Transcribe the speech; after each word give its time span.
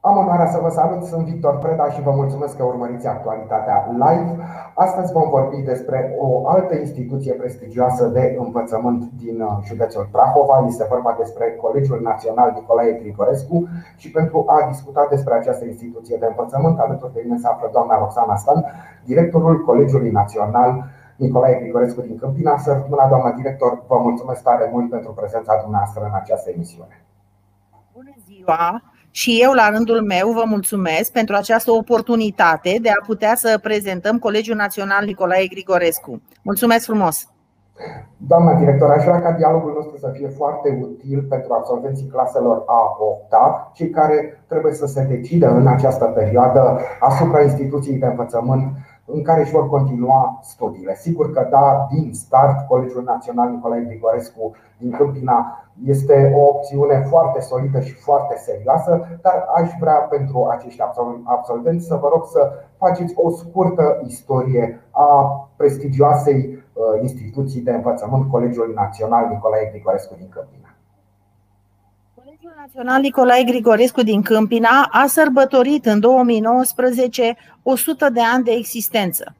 Am 0.00 0.16
onoarea 0.16 0.46
să 0.46 0.58
vă 0.62 0.68
salut, 0.68 1.02
sunt 1.04 1.24
Victor 1.26 1.58
Preda 1.58 1.90
și 1.90 2.02
vă 2.02 2.10
mulțumesc 2.10 2.56
că 2.56 2.64
urmăriți 2.64 3.06
actualitatea 3.06 3.88
live. 3.90 4.36
Astăzi 4.74 5.12
vom 5.12 5.28
vorbi 5.30 5.56
despre 5.56 6.14
o 6.18 6.48
altă 6.48 6.74
instituție 6.74 7.32
prestigioasă 7.32 8.06
de 8.06 8.36
învățământ 8.38 9.10
din 9.22 9.40
uh, 9.40 9.58
județul 9.64 10.08
Prahova. 10.12 10.64
Este 10.66 10.86
vorba 10.88 11.14
despre 11.18 11.58
Colegiul 11.60 12.00
Național 12.02 12.52
Nicolae 12.54 12.92
Grigorescu 12.92 13.68
și 13.96 14.10
pentru 14.10 14.44
a 14.46 14.66
discuta 14.68 15.06
despre 15.10 15.34
această 15.34 15.64
instituție 15.64 16.16
de 16.20 16.26
învățământ, 16.26 16.78
alături 16.78 17.12
de 17.12 17.20
mine 17.24 17.38
se 17.38 17.46
află 17.46 17.68
doamna 17.72 17.98
Roxana 17.98 18.36
Stan, 18.36 18.64
directorul 19.04 19.64
Colegiului 19.64 20.10
Național 20.10 20.84
Nicolae 21.16 21.60
Grigorescu 21.60 22.00
din 22.00 22.18
Câmpina. 22.18 22.58
Să 22.58 22.86
doamna 22.88 23.32
director, 23.32 23.82
vă 23.86 23.98
mulțumesc 24.02 24.42
tare 24.42 24.68
mult 24.72 24.90
pentru 24.90 25.12
prezența 25.12 25.58
dumneavoastră 25.62 26.04
în 26.04 26.14
această 26.14 26.50
emisiune. 26.50 27.04
Bună 27.92 28.14
ziua! 28.26 28.82
Și 29.10 29.38
eu, 29.42 29.52
la 29.52 29.70
rândul 29.70 30.02
meu, 30.02 30.32
vă 30.32 30.42
mulțumesc 30.46 31.12
pentru 31.12 31.34
această 31.34 31.70
oportunitate 31.70 32.78
de 32.82 32.88
a 32.88 33.04
putea 33.06 33.34
să 33.34 33.58
prezentăm 33.62 34.18
Colegiul 34.18 34.56
Național 34.56 35.04
Nicolae 35.04 35.46
Grigorescu. 35.46 36.22
Mulțumesc 36.42 36.84
frumos! 36.84 37.28
Doamna 38.16 38.54
director, 38.54 38.90
aș 38.90 39.04
vrea 39.04 39.22
ca 39.22 39.32
dialogul 39.32 39.72
nostru 39.76 39.96
să 39.96 40.12
fie 40.16 40.28
foarte 40.28 40.78
util 40.82 41.26
pentru 41.28 41.52
absolvenții 41.52 42.06
claselor 42.06 42.62
a 42.66 42.96
8 42.98 43.74
cei 43.74 43.90
care 43.90 44.44
trebuie 44.48 44.74
să 44.74 44.86
se 44.86 45.02
decidă 45.02 45.48
în 45.50 45.66
această 45.66 46.04
perioadă 46.04 46.80
asupra 47.00 47.42
instituției 47.42 47.98
de 47.98 48.06
învățământ 48.06 48.62
în 49.12 49.22
care 49.22 49.40
își 49.40 49.52
vor 49.52 49.68
continua 49.68 50.38
studiile. 50.42 50.94
Sigur 50.94 51.32
că 51.32 51.46
da, 51.50 51.86
din 51.90 52.12
start, 52.12 52.66
Colegiul 52.66 53.02
Național 53.02 53.50
Nicolae 53.50 53.80
Grigorescu 53.80 54.54
din 54.78 54.90
Câmpina 54.90 55.62
este 55.84 56.32
o 56.36 56.40
opțiune 56.40 57.06
foarte 57.08 57.40
solidă 57.40 57.80
și 57.80 57.94
foarte 57.94 58.36
serioasă, 58.36 59.18
dar 59.22 59.46
aș 59.54 59.70
vrea 59.80 59.94
pentru 59.94 60.46
acești 60.50 60.80
absolvenți 61.24 61.86
să 61.86 61.94
vă 61.94 62.08
rog 62.12 62.24
să 62.26 62.52
faceți 62.76 63.14
o 63.16 63.30
scurtă 63.30 64.00
istorie 64.06 64.80
a 64.90 65.40
prestigioasei 65.56 66.38
uh, 66.48 67.02
instituții 67.02 67.60
de 67.60 67.70
învățământ, 67.70 68.30
Colegiul 68.30 68.72
Național 68.74 69.28
Nicolae 69.28 69.68
Grigorescu 69.72 70.14
din 70.18 70.28
Câmpina. 70.28 70.67
Colegiul 72.58 72.84
Național 72.84 73.00
Nicolae 73.00 73.42
Grigorescu 73.44 74.02
din 74.02 74.22
Câmpina 74.22 74.88
a 74.90 75.06
sărbătorit 75.06 75.86
în 75.86 76.00
2019 76.00 77.36
100 77.62 78.08
de 78.08 78.20
ani 78.20 78.44
de 78.44 78.50
existență. 78.50 79.34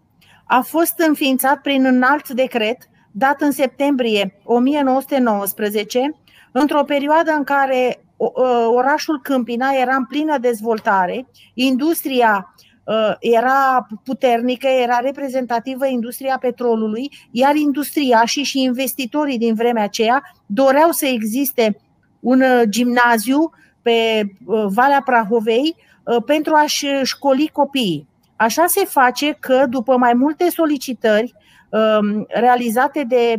A 0.44 0.60
fost 0.60 0.94
înființat 0.98 1.60
prin 1.60 1.84
un 1.84 2.02
alt 2.02 2.28
decret 2.28 2.88
dat 3.10 3.40
în 3.40 3.50
septembrie 3.50 4.38
1919 4.44 6.16
într-o 6.52 6.84
perioadă 6.84 7.30
în 7.30 7.44
care 7.44 8.00
orașul 8.74 9.20
Câmpina 9.22 9.70
era 9.80 9.94
în 9.94 10.04
plină 10.04 10.38
dezvoltare, 10.38 11.26
industria 11.54 12.54
era 13.20 13.86
puternică, 14.04 14.66
era 14.66 14.98
reprezentativă 14.98 15.86
industria 15.86 16.38
petrolului, 16.40 17.10
iar 17.30 17.54
industriașii 17.54 18.44
și 18.44 18.62
investitorii 18.62 19.38
din 19.38 19.54
vremea 19.54 19.82
aceea 19.82 20.22
doreau 20.46 20.90
să 20.90 21.06
existe 21.06 21.76
un 22.20 22.42
gimnaziu 22.68 23.50
pe 23.82 24.22
Valea 24.68 25.02
Prahovei 25.04 25.76
pentru 26.26 26.54
a-și 26.54 26.86
școli 27.02 27.50
copiii. 27.52 28.08
Așa 28.36 28.66
se 28.66 28.84
face 28.84 29.36
că, 29.40 29.64
după 29.68 29.96
mai 29.96 30.12
multe 30.14 30.50
solicitări 30.50 31.34
realizate 32.28 33.04
de 33.08 33.36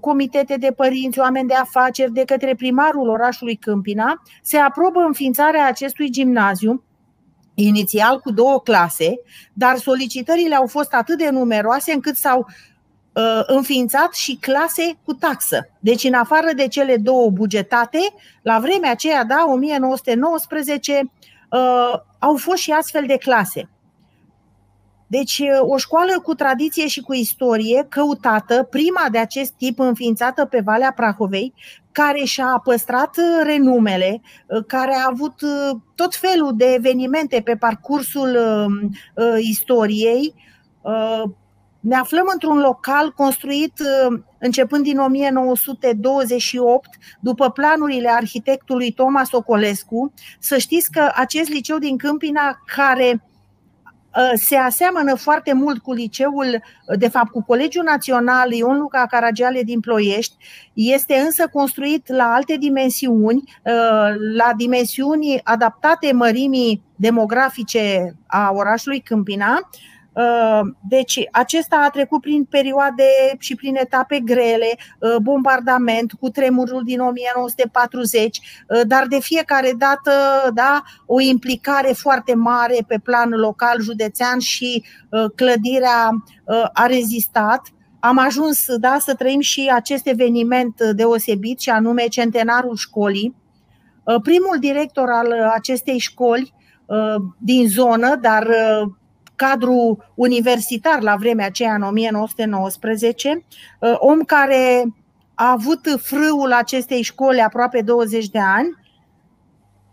comitete 0.00 0.56
de 0.56 0.72
părinți, 0.76 1.18
oameni 1.18 1.48
de 1.48 1.54
afaceri, 1.54 2.12
de 2.12 2.24
către 2.24 2.54
primarul 2.54 3.08
orașului 3.08 3.56
Câmpina, 3.56 4.22
se 4.42 4.56
aprobă 4.56 5.00
înființarea 5.00 5.66
acestui 5.66 6.10
gimnaziu, 6.10 6.84
inițial 7.54 8.20
cu 8.20 8.32
două 8.32 8.60
clase, 8.60 9.14
dar 9.52 9.76
solicitările 9.76 10.54
au 10.54 10.66
fost 10.66 10.92
atât 10.92 11.18
de 11.18 11.28
numeroase 11.30 11.92
încât 11.92 12.16
s-au 12.16 12.38
uh, 12.38 12.54
înființat 13.46 14.14
și 14.14 14.36
clase 14.40 14.98
cu 15.04 15.12
taxă. 15.12 15.68
Deci, 15.80 16.04
în 16.04 16.14
afară 16.14 16.48
de 16.56 16.68
cele 16.68 16.96
două 16.96 17.30
bugetate, 17.30 17.98
la 18.42 18.58
vremea 18.58 18.90
aceea, 18.90 19.24
da, 19.24 19.44
1919, 19.48 21.12
uh, 21.50 21.92
au 22.18 22.36
fost 22.36 22.58
și 22.58 22.70
astfel 22.70 23.04
de 23.06 23.16
clase. 23.16 23.68
Deci, 25.06 25.42
o 25.60 25.76
școală 25.76 26.20
cu 26.22 26.34
tradiție 26.34 26.86
și 26.86 27.00
cu 27.00 27.12
istorie, 27.12 27.86
căutată, 27.88 28.62
prima 28.70 29.06
de 29.10 29.18
acest 29.18 29.52
tip 29.52 29.78
înființată 29.78 30.44
pe 30.44 30.60
Valea 30.64 30.92
Prahovei, 30.92 31.54
care 31.92 32.24
și-a 32.24 32.60
păstrat 32.64 33.16
renumele, 33.42 34.20
care 34.66 34.94
a 34.94 35.08
avut 35.10 35.34
tot 35.94 36.14
felul 36.14 36.52
de 36.56 36.64
evenimente 36.64 37.40
pe 37.44 37.56
parcursul 37.56 38.38
istoriei. 39.38 40.34
Ne 41.80 41.96
aflăm 41.96 42.24
într-un 42.32 42.58
local 42.58 43.12
construit 43.12 43.72
începând 44.38 44.84
din 44.84 44.98
1928, 44.98 46.88
după 47.20 47.50
planurile 47.50 48.08
arhitectului 48.08 48.92
Thomas 48.92 49.32
Ocolescu. 49.32 50.12
Să 50.38 50.58
știți 50.58 50.90
că 50.90 51.10
acest 51.14 51.48
liceu 51.48 51.78
din 51.78 51.96
Câmpina, 51.96 52.62
care 52.76 53.20
Uh, 54.16 54.30
se 54.34 54.56
aseamănă 54.56 55.14
foarte 55.14 55.52
mult 55.52 55.82
cu 55.82 55.92
liceul, 55.92 56.62
uh, 56.86 56.98
de 56.98 57.08
fapt 57.08 57.30
cu 57.30 57.42
Colegiul 57.42 57.84
Național 57.84 58.52
Ion 58.52 58.78
Luca 58.78 59.06
Caragiale 59.06 59.62
din 59.62 59.80
Ploiești, 59.80 60.36
este 60.72 61.14
însă 61.14 61.48
construit 61.52 62.08
la 62.08 62.24
alte 62.24 62.56
dimensiuni, 62.56 63.36
uh, 63.36 64.14
la 64.36 64.52
dimensiuni 64.56 65.40
adaptate 65.44 66.12
mărimii 66.12 66.82
demografice 66.96 68.14
a 68.26 68.50
orașului 68.54 69.00
Câmpina, 69.00 69.54
Uh, 69.54 69.99
deci, 70.88 71.28
acesta 71.30 71.82
a 71.86 71.90
trecut 71.90 72.20
prin 72.20 72.44
perioade 72.44 73.04
și 73.38 73.54
prin 73.54 73.76
etape 73.76 74.18
grele, 74.18 74.76
uh, 74.98 75.16
bombardament 75.22 76.12
cu 76.12 76.28
tremurul 76.28 76.82
din 76.84 77.00
1940, 77.00 78.38
uh, 78.38 78.80
dar 78.86 79.06
de 79.06 79.18
fiecare 79.20 79.72
dată 79.78 80.10
da, 80.54 80.82
o 81.06 81.20
implicare 81.20 81.92
foarte 81.92 82.34
mare 82.34 82.84
pe 82.86 83.00
plan 83.04 83.30
local, 83.30 83.80
județean 83.80 84.38
și 84.38 84.84
clădirea 85.34 86.24
a 86.72 86.86
rezistat. 86.86 87.62
Am 88.00 88.18
ajuns 88.18 88.64
da, 88.76 88.96
să 89.00 89.14
trăim 89.14 89.40
și 89.40 89.70
acest 89.74 90.06
eveniment 90.06 90.82
deosebit, 90.82 91.60
și 91.60 91.70
anume 91.70 92.06
centenarul 92.06 92.76
școlii. 92.76 93.36
Primul 94.22 94.56
director 94.60 95.08
al 95.08 95.32
acestei 95.54 95.98
școli 95.98 96.54
din 97.38 97.68
zonă, 97.68 98.16
dar 98.16 98.48
cadru 99.40 100.04
universitar 100.14 101.00
la 101.00 101.16
vremea 101.16 101.46
aceea, 101.46 101.74
în 101.74 101.82
1919, 101.82 103.44
uh, 103.78 103.94
om 103.98 104.18
care 104.18 104.84
a 105.34 105.50
avut 105.50 105.80
frâul 106.02 106.52
acestei 106.52 107.02
școli 107.02 107.40
aproape 107.40 107.80
20 107.80 108.28
de 108.28 108.38
ani, 108.38 108.76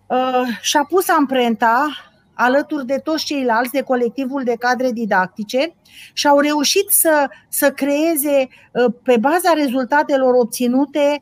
uh, 0.07 0.57
și-a 0.61 0.85
pus 0.89 1.09
amprenta 1.09 1.87
alături 2.33 2.85
de 2.85 2.97
toți 3.03 3.25
ceilalți 3.25 3.71
de 3.71 3.81
colectivul 3.81 4.43
de 4.43 4.55
cadre 4.59 4.91
didactice 4.91 5.75
și 6.13 6.27
au 6.27 6.39
reușit 6.39 6.89
să, 6.89 7.29
să 7.49 7.71
creeze, 7.71 8.47
uh, 8.71 8.93
pe 9.03 9.17
baza 9.19 9.53
rezultatelor 9.53 10.33
obținute, 10.33 11.19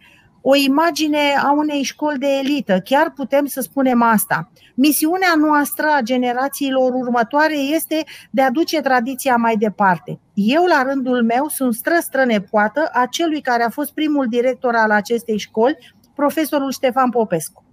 o 0.47 0.55
imagine 0.55 1.35
a 1.43 1.51
unei 1.51 1.83
școli 1.83 2.17
de 2.17 2.27
elită. 2.27 2.79
Chiar 2.83 3.11
putem 3.15 3.45
să 3.45 3.61
spunem 3.61 4.01
asta. 4.01 4.51
Misiunea 4.75 5.33
noastră 5.37 5.87
a 5.97 6.01
generațiilor 6.01 6.93
următoare 6.93 7.57
este 7.57 8.03
de 8.29 8.41
a 8.41 8.51
duce 8.51 8.81
tradiția 8.81 9.35
mai 9.35 9.55
departe. 9.55 10.19
Eu, 10.33 10.65
la 10.65 10.83
rândul 10.83 11.23
meu, 11.23 11.47
sunt 11.47 11.73
stră 11.73 12.25
nepoată 12.25 12.89
a 12.93 13.05
celui 13.05 13.41
care 13.41 13.63
a 13.63 13.69
fost 13.69 13.93
primul 13.93 14.27
director 14.27 14.75
al 14.75 14.91
acestei 14.91 15.37
școli, 15.37 15.77
profesorul 16.15 16.71
Ștefan 16.71 17.09
Popescu. 17.09 17.64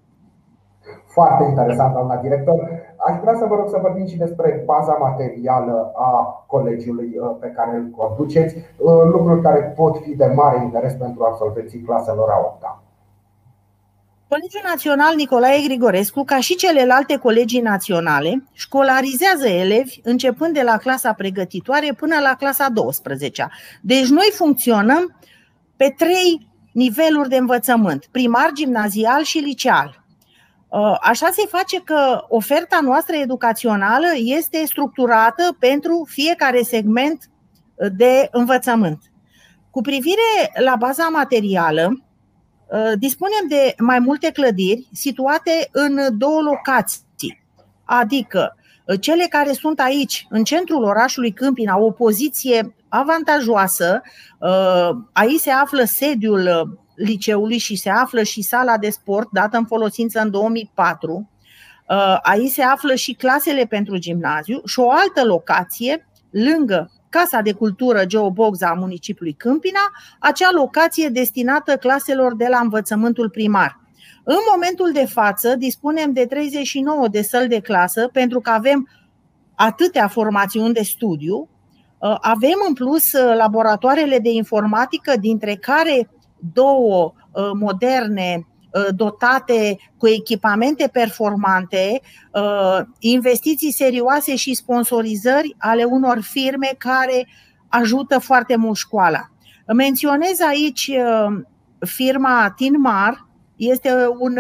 Foarte 1.06 1.44
interesant, 1.44 1.93
doamna 1.93 2.16
director. 2.16 2.58
Aș 3.06 3.20
vrea 3.20 3.34
să 3.38 3.44
vă 3.44 3.55
rog 3.55 3.69
să 3.69 3.79
vorbim 3.81 4.06
și 4.06 4.17
despre 4.17 4.62
baza 4.64 4.93
materială 4.93 5.93
a 5.96 6.44
colegiului 6.46 7.19
uh, 7.20 7.37
pe 7.40 7.49
care 7.56 7.76
îl 7.76 7.90
conduceți, 7.96 8.56
uh, 8.56 8.62
lucruri 9.05 9.43
care 9.43 9.61
pot 9.76 9.96
fi 10.02 10.17
de 10.17 10.26
mare 10.26 10.62
interes 10.62 10.93
pentru 10.93 11.25
absolvenții 11.25 11.81
claselor 11.81 12.29
a 12.31 12.38
8 12.38 12.62
-a. 12.62 12.82
Colegiul 14.29 14.62
Național 14.69 15.14
Nicolae 15.14 15.62
Grigorescu, 15.64 16.23
ca 16.25 16.40
și 16.40 16.56
celelalte 16.56 17.17
colegii 17.17 17.61
naționale, 17.61 18.44
școlarizează 18.52 19.49
elevi 19.49 20.00
începând 20.02 20.55
de 20.55 20.62
la 20.62 20.76
clasa 20.76 21.12
pregătitoare 21.12 21.94
până 21.96 22.14
la 22.23 22.34
clasa 22.38 22.69
12 22.69 23.49
Deci 23.81 24.08
noi 24.08 24.31
funcționăm 24.32 25.17
pe 25.76 25.94
trei 25.96 26.50
niveluri 26.73 27.29
de 27.29 27.37
învățământ, 27.37 28.06
primar, 28.11 28.50
gimnazial 28.52 29.23
și 29.23 29.38
liceal. 29.38 30.01
Uh, 30.72 30.96
așa 31.00 31.28
se 31.32 31.46
face 31.48 31.80
că 31.84 32.24
oferta 32.28 32.78
noastră 32.82 33.16
educațională 33.16 34.06
este 34.14 34.64
structurată 34.66 35.56
pentru 35.58 36.06
fiecare 36.08 36.62
segment 36.62 37.30
de 37.96 38.28
învățământ. 38.30 39.02
Cu 39.70 39.80
privire 39.80 40.52
la 40.64 40.76
baza 40.76 41.08
materială, 41.08 42.02
uh, 42.66 42.92
dispunem 42.98 43.48
de 43.48 43.74
mai 43.78 43.98
multe 43.98 44.30
clădiri 44.30 44.88
situate 44.92 45.69
în 45.72 46.19
două 46.19 46.40
locații. 46.40 47.44
Adică 47.84 48.56
cele 49.00 49.26
care 49.28 49.52
sunt 49.52 49.80
aici, 49.80 50.26
în 50.30 50.44
centrul 50.44 50.84
orașului 50.84 51.32
Câmpina, 51.32 51.78
o 51.78 51.90
poziție 51.90 52.74
avantajoasă, 52.88 54.02
aici 55.12 55.40
se 55.40 55.50
află 55.50 55.84
sediul 55.84 56.78
liceului 57.04 57.58
și 57.58 57.76
se 57.76 57.90
află 57.90 58.22
și 58.22 58.43
sala 58.43 58.78
de 58.78 58.90
sport 58.90 59.28
dată 59.32 59.56
în 59.56 59.64
folosință 59.64 60.20
în 60.20 60.31
2004. 60.31 61.31
Aici 62.22 62.50
se 62.50 62.62
află 62.62 62.94
și 62.94 63.12
clasele 63.12 63.64
pentru 63.64 63.99
gimnaziu 63.99 64.60
și 64.64 64.81
o 64.81 64.90
altă 64.90 65.25
locație 65.25 66.06
lângă 66.31 66.90
Casa 67.08 67.40
de 67.40 67.52
Cultură 67.52 68.04
Geobogza 68.04 68.69
a 68.69 68.75
municipiului 68.75 69.32
Câmpina, 69.32 69.81
acea 70.19 70.50
locație 70.52 71.08
destinată 71.08 71.76
claselor 71.76 72.37
de 72.37 72.46
la 72.50 72.58
învățământul 72.58 73.31
primar. 73.31 73.81
În 74.25 74.38
momentul 74.50 74.93
de 74.93 75.06
față 75.06 75.55
dispunem 75.56 76.12
de 76.12 76.26
39 76.26 77.08
de 77.08 77.22
săli 77.22 77.48
de 77.48 77.60
clasă 77.60 78.08
pentru 78.12 78.40
că 78.40 78.50
avem 78.50 78.88
atâtea 79.55 80.08
formațiuni 80.08 80.75
de 80.75 80.82
studiu. 80.82 81.48
Uh, 81.98 82.16
avem 82.20 82.56
în 82.69 82.75
plus 82.75 83.12
uh, 83.12 83.34
laboratoarele 83.37 84.19
de 84.19 84.31
informatică, 84.31 85.12
dintre 85.20 85.55
care 85.55 86.08
două 86.53 87.12
uh, 87.33 87.50
moderne 87.55 88.47
dotate 88.94 89.79
cu 89.97 90.06
echipamente 90.06 90.89
performante, 90.93 92.00
investiții 92.99 93.73
serioase 93.73 94.37
și 94.37 94.55
sponsorizări 94.55 95.55
ale 95.59 95.85
unor 95.85 96.21
firme 96.21 96.75
care 96.79 97.29
ajută 97.69 98.19
foarte 98.19 98.56
mult 98.56 98.77
școala. 98.77 99.31
Menționez 99.67 100.41
aici 100.41 100.91
firma 101.79 102.53
Tinmar, 102.56 103.27
este 103.56 103.91
un 104.19 104.39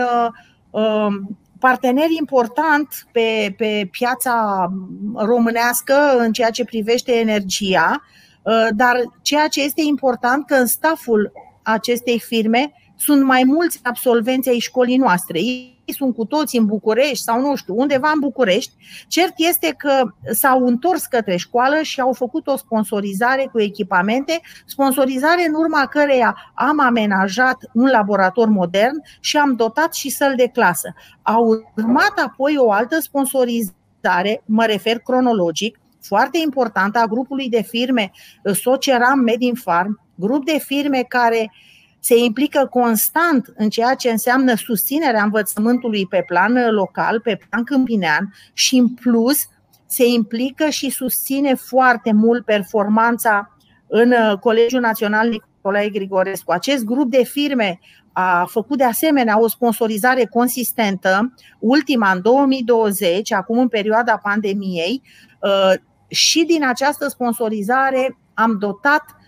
um, 0.70 1.38
partener 1.58 2.10
important 2.18 2.88
pe, 3.12 3.54
pe 3.56 3.88
piața 3.90 4.68
românească 5.14 5.94
în 6.18 6.32
ceea 6.32 6.50
ce 6.50 6.64
privește 6.64 7.12
energia, 7.12 8.02
uh, 8.42 8.68
dar 8.70 8.96
ceea 9.22 9.48
ce 9.48 9.62
este 9.62 9.82
important 9.84 10.46
că 10.46 10.54
în 10.54 10.66
staful 10.66 11.32
acestei 11.62 12.20
firme 12.20 12.72
sunt 12.96 13.22
mai 13.22 13.42
mulți 13.46 13.80
absolvenți 13.82 14.48
ai 14.48 14.58
școlii 14.58 14.96
noastre. 14.96 15.38
Ei 15.38 15.84
sunt 15.86 16.14
cu 16.14 16.24
toți 16.24 16.56
în 16.56 16.66
București 16.66 17.24
sau 17.24 17.40
nu 17.40 17.54
știu, 17.54 17.74
undeva 17.76 18.10
în 18.14 18.20
București. 18.20 18.72
Cert 19.08 19.32
este 19.36 19.74
că 19.78 20.02
s-au 20.32 20.66
întors 20.66 21.04
către 21.04 21.36
școală 21.36 21.82
și 21.82 22.00
au 22.00 22.12
făcut 22.12 22.46
o 22.46 22.56
sponsorizare 22.56 23.48
cu 23.52 23.60
echipamente, 23.60 24.40
sponsorizare 24.66 25.46
în 25.48 25.54
urma 25.54 25.86
căreia 25.86 26.52
am 26.54 26.80
amenajat 26.80 27.56
un 27.74 27.88
laborator 27.90 28.48
modern 28.48 29.02
și 29.20 29.36
am 29.36 29.54
dotat 29.54 29.94
și 29.94 30.10
săl 30.10 30.32
de 30.36 30.46
clasă. 30.46 30.94
A 31.22 31.36
urmat 31.38 32.18
apoi 32.24 32.56
o 32.58 32.72
altă 32.72 33.00
sponsorizare, 33.00 34.42
mă 34.44 34.64
refer 34.64 34.98
cronologic, 34.98 35.80
foarte 36.00 36.38
importantă 36.38 36.98
a 36.98 37.06
grupului 37.06 37.48
de 37.48 37.62
firme 37.62 38.10
Soceram 38.52 39.18
Medin 39.18 39.54
Farm, 39.54 40.01
grup 40.14 40.44
de 40.44 40.58
firme 40.58 41.02
care 41.08 41.50
uh, 41.50 41.72
se 42.04 42.16
implică 42.18 42.66
constant 42.70 43.52
în 43.56 43.68
ceea 43.68 43.94
ce 43.94 44.10
înseamnă 44.10 44.54
susținerea 44.54 45.22
învățământului 45.22 46.06
pe 46.06 46.24
plan 46.26 46.70
local, 46.70 47.20
pe 47.20 47.38
plan 47.48 47.64
câmpinean 47.64 48.34
și 48.52 48.76
în 48.76 48.88
plus 48.88 49.48
se 49.86 50.06
implică 50.06 50.68
și 50.68 50.90
susține 50.90 51.54
foarte 51.54 52.12
mult 52.12 52.44
performanța 52.44 53.56
în 53.86 54.14
Colegiul 54.40 54.80
Național 54.80 55.28
Nicolae 55.28 55.88
Grigorescu. 55.88 56.52
Acest 56.52 56.84
grup 56.84 57.10
de 57.10 57.22
firme 57.22 57.80
a 58.12 58.44
făcut 58.48 58.78
de 58.78 58.84
asemenea 58.84 59.40
o 59.40 59.48
sponsorizare 59.48 60.24
consistentă, 60.24 61.34
ultima 61.58 62.10
în 62.10 62.22
2020, 62.22 63.32
acum 63.32 63.58
în 63.58 63.68
perioada 63.68 64.20
pandemiei, 64.22 65.02
uh, 65.40 65.72
și 66.08 66.44
din 66.44 66.64
această 66.64 67.08
sponsorizare 67.08 68.18
am 68.34 68.58
dotat 68.58 69.02
Uh, 69.04 69.21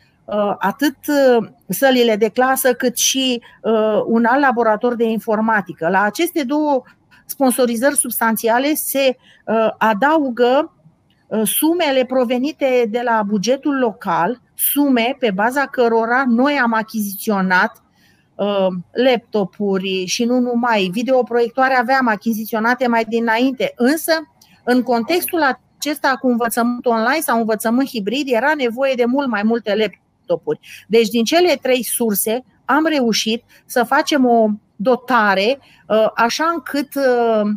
atât 0.58 0.96
uh, 1.08 1.48
sălile 1.68 2.16
de 2.16 2.28
clasă 2.28 2.72
cât 2.72 2.96
și 2.96 3.42
uh, 3.62 4.02
un 4.06 4.24
alt 4.24 4.40
laborator 4.40 4.94
de 4.94 5.04
informatică. 5.04 5.88
La 5.88 6.02
aceste 6.02 6.42
două 6.44 6.82
sponsorizări 7.26 7.96
substanțiale 7.96 8.74
se 8.74 9.16
adaugă 9.78 10.72
sumele 11.42 12.04
provenite 12.04 12.86
de 12.90 13.00
la 13.04 13.22
bugetul 13.26 13.78
local, 13.78 14.40
sume 14.54 15.16
pe 15.18 15.30
baza 15.30 15.66
cărora 15.66 16.24
noi 16.26 16.58
am 16.62 16.72
achiziționat 16.72 17.82
laptopuri 18.92 20.04
și 20.06 20.24
nu 20.24 20.38
numai, 20.38 20.88
videoproiectoare 20.92 21.74
aveam 21.74 22.08
achiziționate 22.08 22.86
mai 22.86 23.04
dinainte, 23.04 23.72
însă 23.76 24.12
în 24.64 24.82
contextul 24.82 25.40
acesta 25.78 26.16
cu 26.20 26.28
învățământ 26.28 26.86
online 26.86 27.20
sau 27.20 27.38
învățământ 27.38 27.88
hibrid 27.88 28.28
era 28.32 28.52
nevoie 28.56 28.94
de 28.94 29.04
mult 29.04 29.28
mai 29.28 29.42
multe 29.42 29.70
laptopuri 29.70 30.03
laptopuri. 30.24 30.60
Deci 30.88 31.08
din 31.08 31.24
cele 31.24 31.58
trei 31.62 31.84
surse 31.84 32.44
am 32.64 32.86
reușit 32.86 33.42
să 33.66 33.84
facem 33.84 34.26
o 34.26 34.48
dotare 34.76 35.58
uh, 35.88 36.10
așa 36.14 36.44
încât 36.54 36.94
uh, 36.94 37.50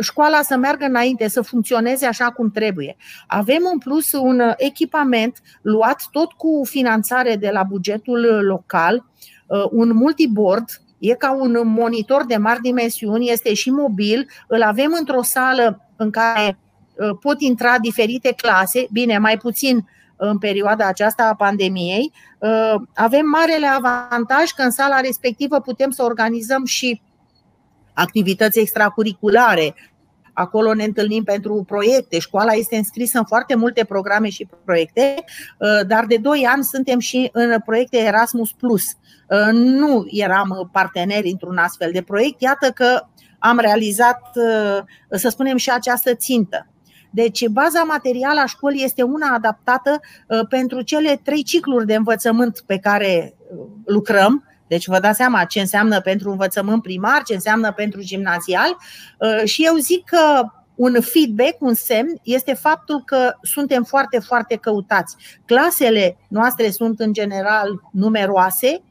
școala 0.00 0.42
să 0.42 0.56
meargă 0.56 0.84
înainte, 0.84 1.28
să 1.28 1.42
funcționeze 1.42 2.06
așa 2.06 2.30
cum 2.30 2.50
trebuie. 2.50 2.96
Avem 3.26 3.62
în 3.72 3.78
plus 3.78 4.12
un 4.12 4.40
echipament 4.56 5.40
luat 5.62 6.02
tot 6.10 6.32
cu 6.32 6.62
finanțare 6.64 7.36
de 7.36 7.50
la 7.52 7.62
bugetul 7.62 8.44
local, 8.46 9.04
uh, 9.46 9.64
un 9.70 9.94
multiboard 9.94 10.66
E 11.00 11.14
ca 11.14 11.32
un 11.32 11.60
monitor 11.64 12.24
de 12.26 12.36
mari 12.36 12.60
dimensiuni, 12.60 13.30
este 13.30 13.54
și 13.54 13.70
mobil, 13.70 14.28
îl 14.46 14.62
avem 14.62 14.94
într-o 14.98 15.22
sală 15.22 15.88
în 15.96 16.10
care 16.10 16.58
pot 17.20 17.40
intra 17.40 17.78
diferite 17.78 18.34
clase, 18.36 18.86
bine, 18.92 19.18
mai 19.18 19.36
puțin 19.36 19.86
în 20.18 20.38
perioada 20.38 20.86
aceasta 20.86 21.24
a 21.24 21.34
pandemiei. 21.34 22.12
Uh, 22.38 22.74
avem 22.94 23.26
marele 23.26 23.66
avantaj 23.66 24.50
că 24.50 24.62
în 24.62 24.70
sala 24.70 25.00
respectivă 25.00 25.60
putem 25.60 25.90
să 25.90 26.02
organizăm 26.02 26.64
și 26.64 27.02
activități 27.92 28.58
extracurriculare. 28.58 29.74
Acolo 30.32 30.74
ne 30.74 30.84
întâlnim 30.84 31.22
pentru 31.22 31.64
proiecte. 31.66 32.18
Școala 32.18 32.52
este 32.52 32.76
înscrisă 32.76 33.18
în 33.18 33.24
foarte 33.24 33.54
multe 33.54 33.84
programe 33.84 34.28
și 34.28 34.48
proiecte, 34.64 35.14
uh, 35.58 35.86
dar 35.86 36.06
de 36.06 36.16
2 36.16 36.46
ani 36.52 36.64
suntem 36.64 36.98
și 36.98 37.28
în 37.32 37.60
proiecte 37.64 37.98
Erasmus. 37.98 38.50
Uh, 38.60 39.48
nu 39.52 40.06
eram 40.10 40.68
parteneri 40.72 41.30
într-un 41.30 41.56
astfel 41.56 41.92
de 41.92 42.02
proiect. 42.02 42.40
Iată 42.40 42.70
că 42.70 43.06
am 43.38 43.58
realizat, 43.58 44.20
să 45.10 45.28
spunem, 45.28 45.56
și 45.56 45.70
această 45.70 46.14
țintă. 46.14 46.66
Deci, 47.10 47.46
baza 47.46 47.82
materială 47.82 48.40
a 48.40 48.46
școlii 48.46 48.84
este 48.84 49.02
una 49.02 49.34
adaptată 49.34 50.00
uh, 50.26 50.40
pentru 50.48 50.80
cele 50.82 51.20
trei 51.24 51.42
cicluri 51.42 51.86
de 51.86 51.94
învățământ 51.94 52.62
pe 52.66 52.78
care 52.78 53.34
uh, 53.50 53.66
lucrăm, 53.84 54.42
deci 54.66 54.86
vă 54.86 54.98
dați 54.98 55.16
seama 55.16 55.44
ce 55.44 55.60
înseamnă 55.60 56.00
pentru 56.00 56.30
învățământ 56.30 56.82
primar, 56.82 57.22
ce 57.22 57.34
înseamnă 57.34 57.72
pentru 57.72 58.00
gimnazial. 58.00 58.76
Uh, 59.18 59.44
și 59.44 59.64
eu 59.64 59.76
zic 59.76 60.04
că 60.04 60.42
un 60.74 61.00
feedback, 61.00 61.60
un 61.60 61.74
semn, 61.74 62.18
este 62.22 62.54
faptul 62.54 63.02
că 63.04 63.32
suntem 63.42 63.84
foarte, 63.84 64.18
foarte 64.18 64.56
căutați. 64.56 65.16
Clasele 65.44 66.16
noastre 66.28 66.70
sunt 66.70 67.00
în 67.00 67.12
general 67.12 67.80
numeroase, 67.92 68.82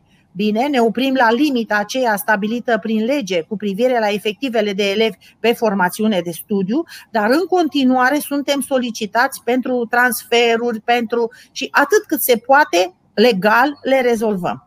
Bine, 0.41 0.67
ne 0.67 0.79
oprim 0.79 1.13
la 1.24 1.32
limita 1.32 1.77
aceea 1.77 2.15
stabilită 2.15 2.77
prin 2.82 3.06
lege 3.06 3.41
cu 3.41 3.56
privire 3.56 4.00
la 4.00 4.10
efectivele 4.10 4.72
de 4.74 4.84
elevi 4.96 5.17
pe 5.39 5.53
formațiune 5.53 6.20
de 6.24 6.32
studiu, 6.32 6.84
dar 7.12 7.29
în 7.29 7.46
continuare 7.50 8.17
suntem 8.20 8.60
solicitați 8.60 9.41
pentru 9.44 9.86
transferuri, 9.86 10.79
pentru 10.79 11.29
și 11.51 11.67
atât 11.72 12.03
cât 12.08 12.22
se 12.22 12.36
poate, 12.46 12.79
legal, 13.13 13.70
le 13.82 14.01
rezolvăm. 14.01 14.58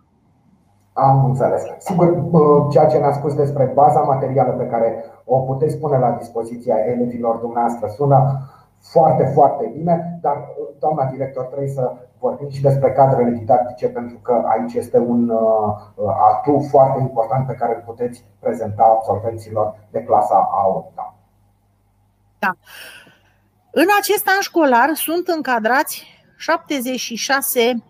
Am 0.93 1.25
înțeles. 1.25 1.63
Sigur, 1.79 2.09
ceea 2.71 2.87
ce 2.87 2.99
ne-a 2.99 3.13
spus 3.13 3.35
despre 3.35 3.71
baza 3.75 4.01
materială 4.01 4.53
pe 4.53 4.67
care 4.67 5.05
o 5.25 5.39
puteți 5.39 5.79
pune 5.79 5.99
la 5.99 6.11
dispoziția 6.11 6.75
elevilor 6.87 7.37
dumneavoastră 7.37 7.89
sună 7.97 8.19
foarte, 8.81 9.25
foarte 9.35 9.73
bine, 9.77 10.19
dar, 10.23 10.37
doamna 10.79 11.05
director, 11.05 11.45
trebuie 11.45 11.69
să 11.69 11.93
vorbim 12.21 12.51
și 12.51 12.61
despre 12.61 12.93
cadrele 12.93 13.31
didactice, 13.31 13.89
pentru 13.89 14.17
că 14.17 14.43
aici 14.47 14.75
este 14.75 14.99
un 14.99 15.29
uh, 15.29 15.77
atu 16.33 16.67
foarte 16.71 17.01
important 17.01 17.47
pe 17.47 17.55
care 17.55 17.75
îl 17.75 17.83
puteți 17.87 18.25
prezenta 18.41 18.83
absolvenților 18.83 19.79
de 19.91 20.03
clasa 20.03 20.49
a 20.53 20.67
8 20.67 20.95
Da. 22.39 22.57
În 23.71 23.87
acest 24.01 24.29
an 24.29 24.41
școlar 24.41 24.91
sunt 24.95 25.29
încadrați 25.29 26.07
76 26.37 27.85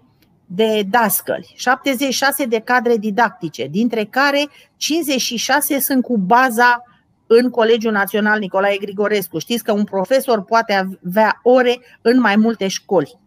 de 0.46 0.82
dascăli, 0.90 1.52
76 1.56 2.44
de 2.44 2.60
cadre 2.60 2.96
didactice, 2.96 3.66
dintre 3.66 4.04
care 4.04 4.48
56 4.76 5.78
sunt 5.78 6.02
cu 6.02 6.16
baza 6.16 6.84
în 7.26 7.50
Colegiul 7.50 7.92
Național 7.92 8.38
Nicolae 8.38 8.76
Grigorescu. 8.76 9.38
Știți 9.38 9.64
că 9.64 9.72
un 9.72 9.84
profesor 9.84 10.44
poate 10.44 10.72
avea 11.02 11.40
ore 11.42 11.78
în 12.02 12.20
mai 12.20 12.36
multe 12.36 12.68
școli. 12.68 13.19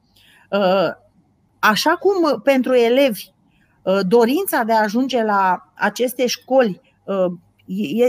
Uh, 0.60 0.90
așa 1.60 1.92
cum 1.92 2.42
pentru 2.42 2.74
elevi 2.74 3.24
uh, 3.84 4.00
dorința 4.08 4.64
de 4.64 4.74
a 4.74 4.82
ajunge 4.82 5.24
la 5.24 5.72
aceste 5.74 6.28
școli 6.28 6.82
uh, 7.04 7.26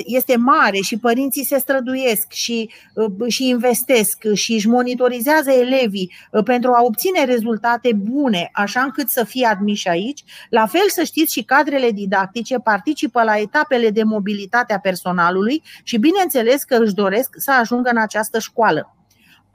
este 0.05 0.37
mare 0.37 0.79
și 0.79 0.99
părinții 0.99 1.45
se 1.45 1.59
străduiesc 1.59 2.33
și, 2.33 2.71
uh, 2.95 3.29
și 3.29 3.49
investesc 3.49 4.33
și 4.33 4.53
își 4.53 4.69
monitorizează 4.69 5.51
elevii 5.51 6.13
uh, 6.31 6.43
pentru 6.43 6.73
a 6.73 6.83
obține 6.83 7.25
rezultate 7.25 7.93
bune, 7.93 8.51
așa 8.53 8.81
încât 8.81 9.09
să 9.09 9.25
fie 9.25 9.47
admiși 9.47 9.89
aici, 9.89 10.25
la 10.51 10.67
fel 10.67 10.89
să 10.89 11.03
știți 11.03 11.33
și 11.33 11.43
cadrele 11.43 11.91
didactice 11.91 12.59
participă 12.59 13.23
la 13.23 13.39
etapele 13.39 13.91
de 13.91 14.03
mobilitate 14.03 14.73
a 14.73 14.79
personalului 14.79 15.63
și 15.83 15.99
bineînțeles 15.99 16.65
că 16.65 16.77
își 16.77 16.95
doresc 16.95 17.35
să 17.37 17.53
ajungă 17.53 17.91
în 17.91 17.99
această 17.99 18.39
școală. 18.39 18.97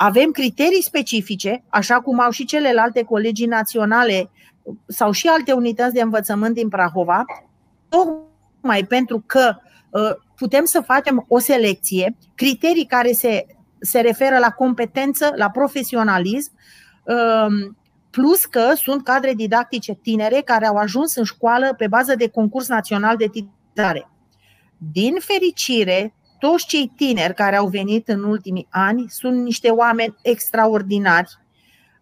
Avem 0.02 0.32
criterii 0.32 0.84
specifice, 0.84 1.64
așa 1.70 2.02
cum 2.02 2.20
au 2.20 2.30
și 2.30 2.46
celelalte 2.46 3.04
colegii 3.04 3.46
naționale 3.46 4.30
sau 4.88 5.12
și 5.12 5.28
alte 5.28 5.52
unități 5.52 5.94
de 5.94 6.02
învățământ 6.02 6.54
din 6.54 6.70
Prahova, 6.70 7.26
tocmai 7.90 8.84
pentru 8.84 9.24
că 9.26 9.56
Uh, 9.90 10.16
putem 10.36 10.66
să 10.66 10.82
facem 10.82 11.26
o 11.28 11.40
selecție, 11.40 12.18
criterii 12.36 12.86
care 12.86 13.12
se, 13.12 13.46
se 13.80 14.00
referă 14.00 14.38
la 14.38 14.50
competență, 14.50 15.32
la 15.36 15.50
profesionalism, 15.50 16.52
um, 17.04 17.78
plus 18.10 18.46
că 18.46 18.72
sunt 18.76 19.04
cadre 19.04 19.34
didactice 19.34 19.94
tinere 19.94 20.42
care 20.46 20.66
au 20.66 20.76
ajuns 20.76 21.16
în 21.16 21.24
școală 21.24 21.74
pe 21.78 21.88
bază 21.88 22.16
de 22.16 22.30
concurs 22.30 22.68
național 22.68 23.18
de 23.18 23.28
titulare. 23.28 24.10
Din 24.78 25.16
fericire, 25.20 26.14
toți 26.40 26.66
cei 26.66 26.92
tineri 26.96 27.34
care 27.34 27.56
au 27.56 27.68
venit 27.68 28.08
în 28.08 28.24
ultimii 28.24 28.68
ani 28.70 29.06
sunt 29.10 29.44
niște 29.44 29.70
oameni 29.70 30.16
extraordinari 30.22 31.38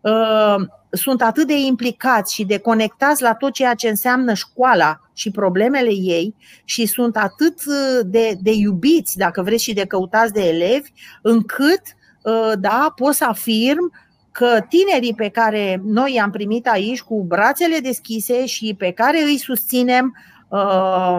uh, 0.01 0.55
sunt 0.91 1.21
atât 1.21 1.47
de 1.47 1.59
implicați 1.59 2.33
și 2.33 2.45
de 2.45 2.57
conectați 2.57 3.21
la 3.21 3.33
tot 3.33 3.53
ceea 3.53 3.73
ce 3.73 3.89
înseamnă 3.89 4.33
școala 4.33 5.01
și 5.13 5.31
problemele 5.31 5.91
ei 5.93 6.35
și 6.63 6.85
sunt 6.85 7.17
atât 7.17 7.59
uh, 7.65 7.99
de, 8.05 8.37
de 8.41 8.51
iubiți, 8.51 9.17
dacă 9.17 9.41
vreți, 9.41 9.63
și 9.63 9.73
de 9.73 9.85
căutați 9.85 10.33
de 10.33 10.47
elevi, 10.47 10.91
încât, 11.21 11.81
uh, 12.21 12.51
da, 12.59 12.93
pot 12.95 13.13
să 13.13 13.25
afirm 13.25 13.91
că 14.31 14.65
tinerii 14.69 15.13
pe 15.13 15.29
care 15.29 15.81
noi 15.83 16.13
i-am 16.13 16.31
primit 16.31 16.67
aici 16.67 17.01
cu 17.01 17.23
brațele 17.23 17.79
deschise 17.79 18.45
și 18.45 18.75
pe 18.77 18.91
care 18.91 19.23
îi 19.23 19.37
susținem 19.37 20.15
uh, 20.49 21.17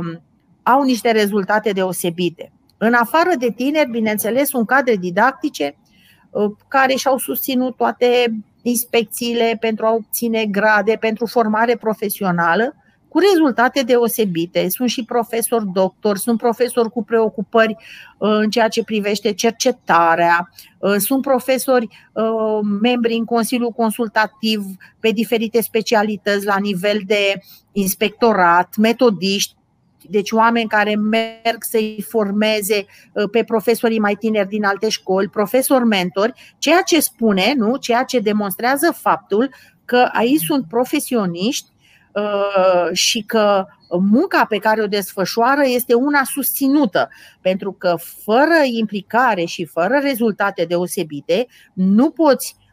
au 0.63 0.83
niște 0.83 1.11
rezultate 1.11 1.71
deosebite. 1.71 2.53
În 2.79 2.95
afară 2.95 3.31
de 3.39 3.51
tineri, 3.51 3.91
bineînțeles, 3.91 4.49
sunt 4.49 4.67
cadre 4.67 4.97
didactice 4.97 5.77
care 6.69 6.95
și-au 6.95 7.19
susținut 7.19 7.77
toate 7.77 8.35
inspecțiile 8.63 9.57
pentru 9.61 9.87
a 9.87 9.93
obține 9.93 10.45
grade, 10.45 10.97
pentru 11.01 11.27
formare 11.27 11.77
profesională, 11.77 12.75
cu 13.09 13.19
rezultate 13.19 13.83
deosebite. 13.83 14.69
Sunt 14.69 14.89
și 14.89 15.05
profesori 15.05 15.67
doctori, 15.73 16.19
sunt 16.19 16.39
profesori 16.39 16.91
cu 16.91 17.05
preocupări 17.05 17.77
uh, 18.19 18.31
în 18.31 18.51
ceea 18.51 18.69
ce 18.69 18.85
privește 18.85 19.33
cercetarea, 19.33 20.51
uh, 20.79 20.95
sunt 20.97 21.23
profesori 21.23 21.89
uh, 22.13 22.59
membri 22.81 23.15
în 23.15 23.25
Consiliul 23.25 23.71
Consultativ 23.71 24.65
pe 25.01 25.11
diferite 25.11 25.61
specialități 25.61 26.47
la 26.47 26.57
nivel 26.61 27.01
de 27.07 27.41
inspectorat, 27.73 28.77
metodiști, 28.77 29.57
deci 30.09 30.31
oameni 30.31 30.69
care 30.69 30.95
merg 30.95 31.59
să-i 31.59 32.05
formeze 32.09 32.87
uh, 33.13 33.29
pe 33.31 33.45
profesorii 33.45 33.99
mai 33.99 34.15
tineri 34.15 34.49
din 34.49 34.65
alte 34.65 34.89
școli, 34.89 35.29
profesori 35.29 35.85
mentori, 35.85 36.55
ceea 36.59 36.83
ce 36.83 37.01
spune, 37.01 37.55
nu, 37.57 37.77
ceea 37.77 38.03
ce 38.03 38.19
demonstrează 38.19 38.97
faptul 38.97 39.51
că 39.85 40.09
aici 40.13 40.41
sunt 40.41 40.65
profesioniști 40.69 41.69
uh, 42.13 42.93
și 42.93 43.23
că 43.23 43.67
munca 44.01 44.45
pe 44.49 44.57
care 44.57 44.83
o 44.83 44.87
desfășoară 44.87 45.63
este 45.65 45.95
una 45.95 46.21
susținută, 46.25 47.09
pentru 47.41 47.73
că 47.73 47.97
fără 48.25 48.63
implicare 48.65 49.45
și 49.45 49.65
fără 49.65 49.99
rezultate 50.03 50.65
deosebite 50.65 51.47
nu 51.73 52.11
poți 52.11 52.57
uh, 52.59 52.68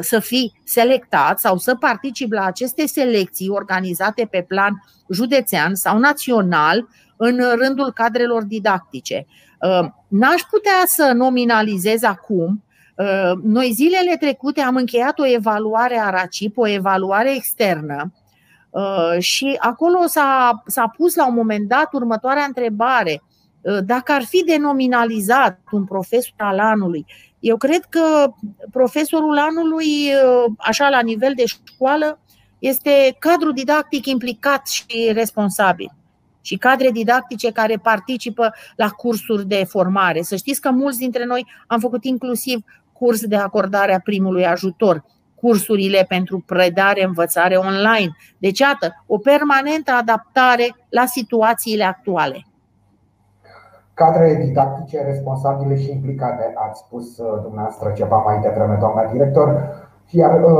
să 0.00 0.18
fii 0.20 0.60
selectat 0.64 1.40
sau 1.40 1.56
să 1.56 1.74
participi 1.74 2.34
la 2.34 2.44
aceste 2.44 2.86
selecții 2.86 3.48
organizate 3.48 4.28
pe 4.30 4.44
plan 4.48 4.82
județean 5.08 5.74
sau 5.74 5.98
național 5.98 6.88
în 7.16 7.40
rândul 7.58 7.92
cadrelor 7.92 8.44
didactice. 8.44 9.26
Uh, 9.60 9.88
n-aș 10.08 10.40
putea 10.50 10.82
să 10.84 11.12
nominalizez 11.14 12.02
acum. 12.02 12.64
Uh, 12.96 13.32
noi 13.42 13.72
zilele 13.74 14.16
trecute 14.20 14.60
am 14.60 14.76
încheiat 14.76 15.18
o 15.18 15.26
evaluare 15.26 15.98
a 15.98 16.10
RACIP, 16.10 16.58
o 16.58 16.68
evaluare 16.68 17.34
externă, 17.34 18.12
uh, 18.70 19.18
și 19.18 19.56
acolo 19.58 20.06
s-a, 20.06 20.62
s-a 20.66 20.92
pus 20.96 21.14
la 21.14 21.26
un 21.26 21.34
moment 21.34 21.68
dat 21.68 21.92
următoarea 21.92 22.44
întrebare. 22.44 23.22
Dacă 23.84 24.12
ar 24.12 24.22
fi 24.22 24.44
denominalizat 24.44 25.60
un 25.70 25.84
profesor 25.84 26.34
al 26.36 26.58
anului, 26.58 27.06
eu 27.40 27.56
cred 27.56 27.84
că 27.88 28.32
profesorul 28.70 29.38
anului, 29.38 30.10
așa 30.56 30.88
la 30.88 31.00
nivel 31.00 31.32
de 31.36 31.44
școală, 31.44 32.18
este 32.58 33.16
cadru 33.18 33.52
didactic 33.52 34.06
implicat 34.06 34.66
și 34.66 35.10
responsabil 35.12 35.92
și 36.40 36.56
cadre 36.56 36.90
didactice 36.90 37.52
care 37.52 37.76
participă 37.76 38.54
la 38.76 38.88
cursuri 38.88 39.46
de 39.46 39.64
formare. 39.68 40.22
Să 40.22 40.36
știți 40.36 40.60
că 40.60 40.70
mulți 40.70 40.98
dintre 40.98 41.24
noi 41.24 41.46
am 41.66 41.80
făcut 41.80 42.04
inclusiv 42.04 42.64
curs 42.92 43.24
de 43.26 43.36
acordare 43.36 43.94
a 43.94 44.00
primului 44.00 44.46
ajutor, 44.46 45.04
cursurile 45.34 46.04
pentru 46.08 46.42
predare, 46.46 47.04
învățare 47.04 47.56
online. 47.56 48.16
Deci, 48.38 48.58
iată, 48.58 49.04
o 49.06 49.18
permanentă 49.18 49.90
adaptare 49.92 50.76
la 50.88 51.06
situațiile 51.06 51.84
actuale. 51.84 52.44
Cadre 54.04 54.34
didactice 54.34 55.02
responsabile 55.02 55.76
și 55.76 55.90
implicate, 55.90 56.52
ați 56.54 56.80
spus 56.80 57.18
uh, 57.18 57.40
dumneavoastră 57.42 57.90
ceva 57.90 58.16
mai 58.16 58.40
devreme, 58.40 58.76
doamna 58.80 59.04
director. 59.12 59.48
Iar 60.10 60.42
uh, 60.42 60.50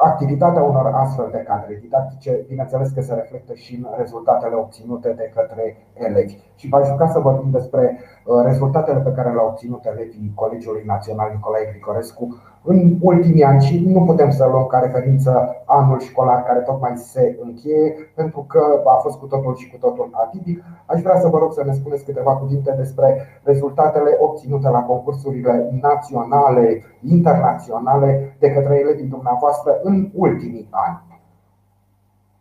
activitatea 0.00 0.62
unor 0.62 0.86
astfel 0.94 1.28
de 1.32 1.38
cadre 1.38 1.78
didactice, 1.80 2.44
bineînțeles 2.48 2.90
că 2.90 3.00
se 3.00 3.14
reflectă 3.14 3.54
și 3.54 3.74
în 3.74 3.86
rezultatele 3.96 4.54
obținute 4.54 5.12
de 5.16 5.32
către 5.34 5.76
elevi. 5.92 6.38
Și 6.54 6.68
v-aș 6.68 6.88
vrea 6.88 7.06
să 7.06 7.18
vorbim 7.18 7.50
despre 7.50 7.98
uh, 8.24 8.44
rezultatele 8.44 9.00
pe 9.00 9.12
care 9.12 9.32
le-au 9.32 9.46
obținut 9.46 9.84
elevii 9.84 10.32
Colegiului 10.34 10.82
Național 10.86 11.30
Nicolae 11.32 11.70
Grigorescu 11.70 12.42
în 12.66 12.96
ultimii 13.00 13.44
ani 13.44 13.62
și 13.62 13.84
nu 13.86 14.04
putem 14.04 14.30
să 14.30 14.48
luăm 14.50 14.66
ca 14.66 14.78
referință 14.78 15.62
anul 15.64 16.00
școlar 16.00 16.42
care 16.42 16.58
tocmai 16.58 16.92
se 16.96 17.38
încheie, 17.42 18.10
pentru 18.14 18.44
că 18.48 18.82
a 18.84 18.94
fost 18.94 19.18
cu 19.18 19.26
totul 19.26 19.56
și 19.56 19.70
cu 19.70 19.76
totul 19.80 20.10
atipic. 20.12 20.64
Aș 20.86 21.00
vrea 21.00 21.18
să 21.20 21.28
vă 21.28 21.38
rog 21.38 21.52
să 21.52 21.62
ne 21.64 21.72
spuneți 21.72 22.04
câteva 22.04 22.36
cuvinte 22.36 22.74
despre 22.76 23.26
rezultatele 23.42 24.16
obținute 24.20 24.68
la 24.68 24.80
concursurile 24.82 25.78
naționale, 25.82 26.84
internaționale 27.02 28.36
de 28.38 28.50
către 28.50 28.78
elevii 28.78 29.14
dumneavoastră 29.16 29.80
în 29.82 30.10
ultimii 30.14 30.68
ani. 30.70 31.02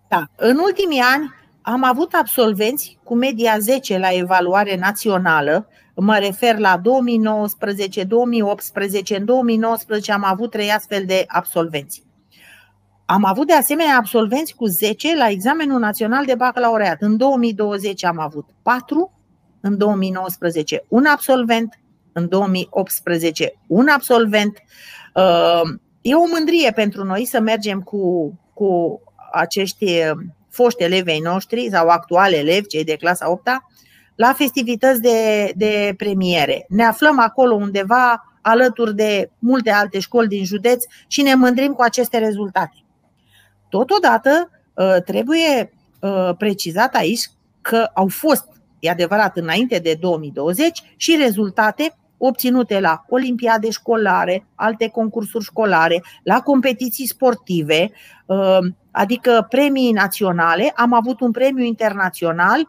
Da, 0.08 0.28
în 0.38 0.58
ultimii 0.58 1.02
ani 1.16 1.34
am 1.68 1.84
avut 1.84 2.14
absolvenți 2.14 2.98
cu 3.04 3.16
media 3.16 3.60
10 3.60 3.98
la 3.98 4.08
evaluare 4.12 4.76
națională, 4.76 5.68
mă 5.96 6.18
refer 6.18 6.58
la 6.58 6.78
2019, 6.78 8.04
2018. 8.04 9.18
În 9.18 9.26
2019 9.26 10.12
am 10.12 10.24
avut 10.26 10.52
trei 10.52 10.72
astfel 10.72 11.04
de 11.06 11.24
absolvenți. 11.28 12.04
Am 13.06 13.24
avut 13.24 13.48
de 13.48 13.54
asemenea 13.54 13.98
absolvenți 13.98 14.56
cu 14.56 14.66
10 14.66 15.16
la 15.16 15.30
examenul 15.30 15.80
național 15.80 16.26
de 16.26 16.36
bacalaureat. 16.36 17.02
În 17.02 17.18
2020 17.18 18.04
am 18.04 18.20
avut 18.20 18.46
4, 18.62 19.12
în 19.62 19.78
2019 19.78 20.86
un 20.88 21.06
absolvent, 21.06 21.80
în 22.12 22.28
2018 22.28 23.54
un 23.68 23.88
absolvent. 23.88 24.58
Uh, 25.14 25.62
e 26.02 26.16
o 26.16 26.28
mândrie 26.34 26.72
pentru 26.72 27.04
noi 27.04 27.26
să 27.26 27.40
mergem 27.40 27.82
cu, 27.82 28.34
cu 28.54 29.02
acești 29.32 29.86
foști 30.56 30.84
elevei 30.84 31.20
noștri 31.20 31.70
sau 31.72 31.88
actuale 31.88 32.36
elevi, 32.36 32.68
cei 32.68 32.84
de 32.84 32.96
clasa 32.96 33.32
8 33.32 33.48
la 34.16 34.34
festivități 34.34 35.02
de, 35.02 35.52
de 35.56 35.94
premiere. 35.98 36.66
Ne 36.70 36.84
aflăm 36.86 37.20
acolo 37.20 37.56
undeva 37.56 38.38
alături 38.42 38.96
de 38.96 39.30
multe 39.40 39.72
alte 39.72 40.00
școli 40.00 40.28
din 40.28 40.46
județ 40.46 40.84
și 41.08 41.22
ne 41.22 41.36
mândrim 41.36 41.74
cu 41.74 41.82
aceste 41.82 42.18
rezultate. 42.18 42.84
Totodată, 43.70 44.50
ă, 44.78 45.00
trebuie 45.00 45.74
ă, 46.02 46.36
precizat 46.38 46.96
aici 46.96 47.30
că 47.62 47.90
au 47.94 48.08
fost, 48.08 48.46
e 48.80 48.90
adevărat, 48.90 49.38
înainte 49.38 49.80
de 49.80 49.98
2020 50.00 50.82
și 50.96 51.18
rezultate 51.22 51.96
obținute 52.18 52.80
la 52.80 53.06
olimpiade 53.10 53.70
școlare, 53.70 54.46
alte 54.56 54.90
concursuri 54.90 55.44
școlare, 55.44 56.04
la 56.24 56.42
competiții 56.42 57.08
sportive, 57.08 57.92
ă, 58.30 58.60
adică 58.92 59.46
premii 59.50 59.92
naționale. 59.92 60.74
Am 60.76 60.94
avut 60.94 61.20
un 61.20 61.32
premiu 61.32 61.64
internațional 61.64 62.68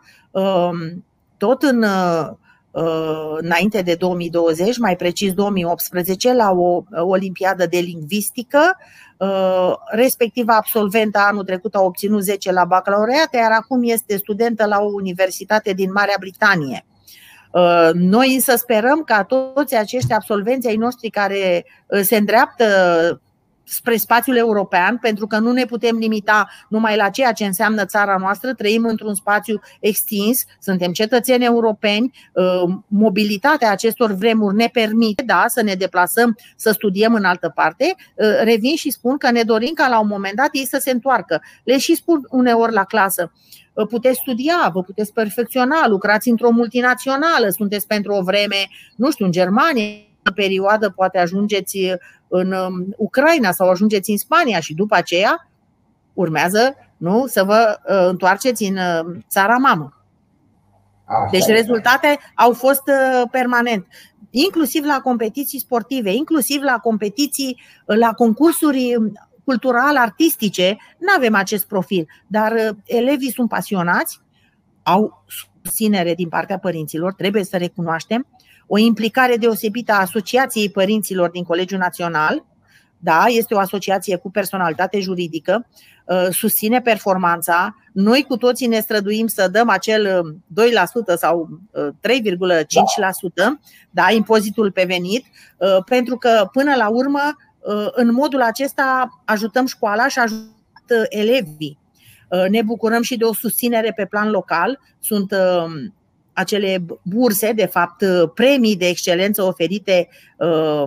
tot 1.36 1.62
în 1.62 1.82
uh, 1.82 2.28
uh, 2.70 3.36
înainte 3.36 3.82
de 3.82 3.94
2020, 3.94 4.78
mai 4.78 4.96
precis 4.96 5.32
2018, 5.32 6.32
la 6.32 6.50
o 6.50 6.82
olimpiadă 6.90 7.66
de 7.66 7.78
lingvistică. 7.78 8.76
Uh, 9.16 9.72
respectiva 9.90 10.56
absolventă 10.56 11.18
anul 11.18 11.44
trecut 11.44 11.74
a 11.74 11.80
obținut 11.80 12.22
10 12.22 12.52
la 12.52 12.64
bacalaureat, 12.64 13.34
iar 13.34 13.52
acum 13.52 13.82
este 13.82 14.16
studentă 14.16 14.66
la 14.66 14.80
o 14.80 14.92
universitate 14.92 15.72
din 15.72 15.92
Marea 15.92 16.16
Britanie. 16.18 16.84
Noi 17.92 18.34
însă 18.34 18.56
sperăm 18.56 19.02
ca 19.02 19.24
toți 19.24 19.76
acești 19.76 20.12
absolvenți 20.12 20.68
ai 20.68 20.76
noștri 20.76 21.10
care 21.10 21.64
se 22.02 22.16
îndreaptă 22.16 22.64
spre 23.68 23.96
spațiul 23.96 24.36
european, 24.36 24.98
pentru 24.98 25.26
că 25.26 25.38
nu 25.38 25.52
ne 25.52 25.64
putem 25.64 25.96
limita 25.96 26.48
numai 26.68 26.96
la 26.96 27.08
ceea 27.08 27.32
ce 27.32 27.44
înseamnă 27.44 27.84
țara 27.84 28.16
noastră, 28.16 28.54
trăim 28.54 28.84
într-un 28.84 29.14
spațiu 29.14 29.60
extins, 29.80 30.44
suntem 30.60 30.92
cetățeni 30.92 31.44
europeni, 31.44 32.10
uh, 32.32 32.74
mobilitatea 32.86 33.70
acestor 33.70 34.12
vremuri 34.12 34.56
ne 34.56 34.68
permite 34.72 35.22
da, 35.22 35.44
să 35.46 35.62
ne 35.62 35.74
deplasăm, 35.74 36.36
să 36.56 36.70
studiem 36.70 37.14
în 37.14 37.24
altă 37.24 37.52
parte. 37.54 37.94
Uh, 38.14 38.26
revin 38.42 38.76
și 38.76 38.90
spun 38.90 39.16
că 39.16 39.30
ne 39.30 39.42
dorim 39.42 39.72
ca 39.74 39.88
la 39.88 40.00
un 40.00 40.08
moment 40.08 40.34
dat 40.34 40.48
ei 40.52 40.66
să 40.66 40.78
se 40.80 40.90
întoarcă. 40.90 41.42
Le 41.64 41.78
și 41.78 41.94
spun 41.94 42.26
uneori 42.30 42.72
la 42.72 42.84
clasă, 42.84 43.32
uh, 43.32 43.65
puteți 43.84 44.18
studia, 44.22 44.70
vă 44.72 44.82
puteți 44.82 45.12
perfecționa, 45.12 45.88
lucrați 45.88 46.28
într-o 46.28 46.50
multinațională, 46.50 47.48
sunteți 47.48 47.86
pentru 47.86 48.12
o 48.12 48.22
vreme, 48.22 48.68
nu 48.96 49.10
știu, 49.10 49.24
în 49.24 49.30
Germania, 49.30 49.84
perioadă 50.34 50.90
poate 50.90 51.18
ajungeți 51.18 51.78
în 52.28 52.52
um, 52.52 52.94
Ucraina 52.96 53.50
sau 53.50 53.70
ajungeți 53.70 54.10
în 54.10 54.16
Spania 54.16 54.60
și 54.60 54.74
după 54.74 54.94
aceea 54.94 55.48
urmează 56.12 56.74
nu, 56.96 57.26
să 57.26 57.44
vă 57.44 57.78
uh, 57.88 58.06
întoarceți 58.08 58.64
în 58.64 58.76
uh, 58.76 59.16
țara 59.28 59.56
mamă. 59.56 59.90
Așa 61.04 61.28
deci 61.30 61.46
rezultate 61.46 62.18
au 62.34 62.52
fost 62.52 62.82
uh, 62.86 63.22
permanent, 63.30 63.86
inclusiv 64.30 64.84
la 64.84 65.00
competiții 65.00 65.58
sportive, 65.58 66.12
inclusiv 66.12 66.62
la 66.62 66.78
competiții, 66.78 67.60
la 67.84 68.12
concursuri 68.12 68.94
cultural 69.46 69.96
artistice, 69.96 70.76
nu 70.98 71.12
avem 71.16 71.34
acest 71.34 71.66
profil, 71.66 72.06
dar 72.26 72.76
elevii 72.84 73.32
sunt 73.32 73.48
pasionați, 73.48 74.20
au 74.82 75.24
susținere 75.62 76.14
din 76.14 76.28
partea 76.28 76.58
părinților, 76.58 77.12
trebuie 77.12 77.44
să 77.44 77.56
recunoaștem, 77.56 78.26
o 78.66 78.78
implicare 78.78 79.36
deosebită 79.36 79.92
a 79.92 80.00
Asociației 80.00 80.70
Părinților 80.70 81.30
din 81.30 81.44
Colegiul 81.44 81.78
Național. 81.78 82.44
Da, 82.98 83.24
este 83.28 83.54
o 83.54 83.58
asociație 83.58 84.16
cu 84.16 84.30
personalitate 84.30 85.00
juridică, 85.00 85.66
uh, 86.04 86.26
susține 86.30 86.80
performanța. 86.80 87.76
Noi 87.92 88.24
cu 88.28 88.36
toții 88.36 88.66
ne 88.66 88.80
străduim 88.80 89.26
să 89.26 89.48
dăm 89.48 89.68
acel 89.68 90.22
2% 90.48 91.12
uh, 91.12 91.18
sau 91.18 91.48
3,5%, 92.00 93.46
uh, 93.46 93.58
da, 93.90 94.10
impozitul 94.10 94.70
pe 94.70 94.84
venit, 94.86 95.24
pentru 95.84 96.16
că 96.16 96.48
până 96.52 96.74
la 96.76 96.88
urmă, 96.88 97.36
în 97.92 98.12
modul 98.12 98.42
acesta 98.42 99.08
ajutăm 99.24 99.66
școala 99.66 100.08
și 100.08 100.18
ajută 100.18 101.06
elevii. 101.08 101.78
Ne 102.50 102.62
bucurăm 102.62 103.02
și 103.02 103.16
de 103.16 103.24
o 103.24 103.34
susținere 103.34 103.92
pe 103.96 104.04
plan 104.04 104.30
local. 104.30 104.80
Sunt 105.00 105.34
acele 106.32 106.84
burse, 107.02 107.52
de 107.52 107.66
fapt 107.66 108.04
premii 108.34 108.76
de 108.76 108.88
excelență 108.88 109.42
oferite 109.42 110.08
uh, 110.36 110.84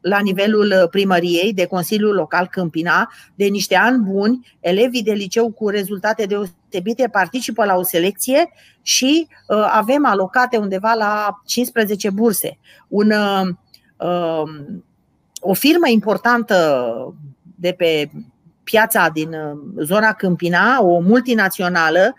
la 0.00 0.18
nivelul 0.18 0.88
primăriei, 0.90 1.52
de 1.52 1.66
Consiliul 1.66 2.14
Local 2.14 2.46
Câmpina, 2.46 3.12
de 3.34 3.44
niște 3.44 3.74
ani 3.74 4.02
buni, 4.02 4.56
elevii 4.60 5.02
de 5.02 5.12
liceu 5.12 5.50
cu 5.50 5.68
rezultate 5.68 6.24
deosebite 6.24 7.08
participă 7.12 7.64
la 7.64 7.74
o 7.74 7.82
selecție 7.82 8.52
și 8.82 9.26
uh, 9.48 9.68
avem 9.70 10.06
alocate 10.06 10.56
undeva 10.56 10.92
la 10.92 11.40
15 11.44 12.10
burse. 12.10 12.58
Un, 12.88 13.10
uh, 13.10 14.48
o 15.46 15.52
firmă 15.52 15.88
importantă 15.88 17.14
de 17.58 17.72
pe 17.72 18.10
piața 18.64 19.08
din 19.12 19.36
zona 19.82 20.12
Câmpina, 20.12 20.82
o 20.82 20.98
multinațională 20.98 22.14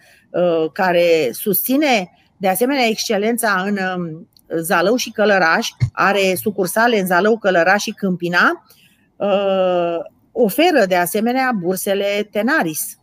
care 0.74 1.30
susține 1.32 2.12
de 2.38 2.48
asemenea, 2.48 2.86
excelența 2.86 3.64
în 3.66 3.78
um, 3.98 4.28
Zalău 4.62 4.96
și 4.96 5.12
Călăraș, 5.12 5.70
are 5.92 6.36
sucursale 6.36 7.00
în 7.00 7.06
Zalău, 7.06 7.38
Călăraș 7.38 7.82
și 7.82 7.92
Câmpina, 7.92 8.66
uh, 9.16 9.98
oferă 10.32 10.86
de 10.88 10.96
asemenea 10.96 11.52
bursele 11.60 12.28
Tenaris 12.32 12.98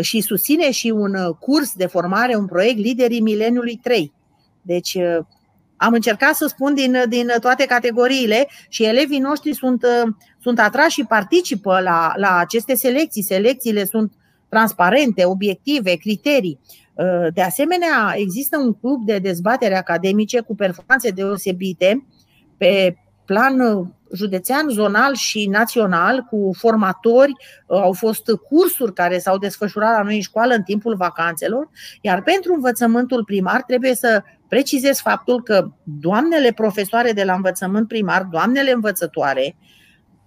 și 0.00 0.20
susține 0.20 0.70
și 0.70 0.90
un 0.90 1.14
curs 1.38 1.72
de 1.74 1.86
formare, 1.86 2.34
un 2.34 2.46
proiect 2.46 2.78
Liderii 2.78 3.20
Mileniului 3.20 3.76
3. 3.82 4.12
Deci 4.62 4.94
uh, 4.94 5.18
am 5.76 5.92
încercat 5.92 6.34
să 6.34 6.46
spun 6.46 6.74
din, 6.74 7.02
din 7.08 7.32
toate 7.40 7.64
categoriile 7.64 8.48
și 8.68 8.84
elevii 8.84 9.18
noștri 9.18 9.54
sunt, 9.54 9.82
uh, 9.82 10.12
sunt 10.42 10.60
atrași 10.60 10.94
și 11.00 11.04
participă 11.04 11.80
la, 11.80 12.12
la 12.16 12.36
aceste 12.36 12.74
selecții. 12.74 13.22
Selecțiile 13.22 13.84
sunt 13.84 14.12
transparente, 14.48 15.24
obiective, 15.24 15.94
criterii. 15.94 16.58
Uh, 16.94 17.26
de 17.34 17.42
asemenea, 17.42 18.14
există 18.14 18.58
un 18.58 18.72
club 18.72 19.04
de 19.04 19.18
dezbatere 19.18 19.76
academice 19.76 20.40
cu 20.40 20.54
performanțe 20.54 21.10
deosebite 21.10 22.06
pe 22.56 22.96
plan 23.24 23.60
uh, 23.60 23.86
județean, 24.14 24.68
zonal 24.68 25.14
și 25.14 25.46
național, 25.46 26.20
cu 26.20 26.50
formatori, 26.58 27.32
uh, 27.66 27.80
au 27.80 27.92
fost 27.92 28.22
cursuri 28.48 28.92
care 28.92 29.18
s-au 29.18 29.38
desfășurat 29.38 29.96
la 29.96 30.02
noi 30.02 30.14
în 30.14 30.20
școală 30.20 30.54
în 30.54 30.62
timpul 30.62 30.96
vacanțelor, 30.96 31.68
iar 32.00 32.22
pentru 32.22 32.52
învățământul 32.54 33.24
primar 33.24 33.62
trebuie 33.62 33.94
să 33.94 34.22
precizez 34.48 34.98
faptul 34.98 35.42
că 35.42 35.68
doamnele 35.82 36.52
profesoare 36.52 37.12
de 37.12 37.24
la 37.24 37.34
învățământ 37.34 37.88
primar, 37.88 38.22
doamnele 38.22 38.72
învățătoare, 38.72 39.56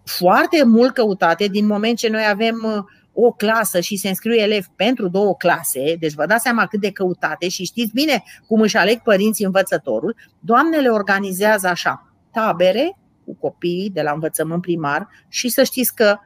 foarte 0.03 0.63
mult 0.65 0.93
căutate, 0.93 1.47
din 1.47 1.65
moment 1.65 1.97
ce 1.97 2.10
noi 2.10 2.25
avem 2.29 2.88
o 3.13 3.32
clasă 3.32 3.79
și 3.79 3.95
se 3.95 4.08
înscriu 4.08 4.34
elevi 4.34 4.67
pentru 4.75 5.08
două 5.08 5.36
clase, 5.36 5.95
deci 5.99 6.13
vă 6.13 6.25
dați 6.25 6.43
seama 6.43 6.65
cât 6.65 6.79
de 6.79 6.91
căutate 6.91 7.47
și 7.47 7.63
știți 7.63 7.93
bine 7.93 8.23
cum 8.47 8.62
își 8.62 8.77
aleg 8.77 9.01
părinții 9.01 9.45
învățătorul, 9.45 10.15
doamnele 10.39 10.89
organizează 10.89 11.67
așa, 11.67 12.13
tabere 12.32 12.97
cu 13.25 13.36
copiii 13.39 13.89
de 13.89 14.01
la 14.01 14.12
învățământ 14.12 14.62
primar 14.62 15.08
și 15.27 15.49
să 15.49 15.63
știți 15.63 15.95
că 15.95 16.17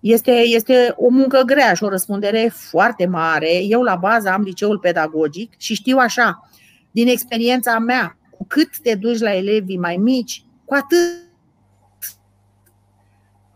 este, 0.00 0.30
este 0.30 0.94
o 0.96 1.08
muncă 1.08 1.42
grea 1.46 1.74
și 1.74 1.84
o 1.84 1.88
răspundere 1.88 2.52
foarte 2.54 3.06
mare. 3.06 3.62
Eu 3.62 3.82
la 3.82 3.96
bază 3.96 4.28
am 4.28 4.42
liceul 4.42 4.78
pedagogic 4.78 5.52
și 5.58 5.74
știu 5.74 5.98
așa, 5.98 6.50
din 6.96 7.08
experiența 7.08 7.78
mea, 7.78 8.18
cu 8.30 8.44
cât 8.48 8.78
te 8.82 8.94
duci 8.94 9.18
la 9.18 9.34
elevii 9.34 9.78
mai 9.78 9.96
mici, 9.96 10.44
cu 10.64 10.74
atât 10.74 10.98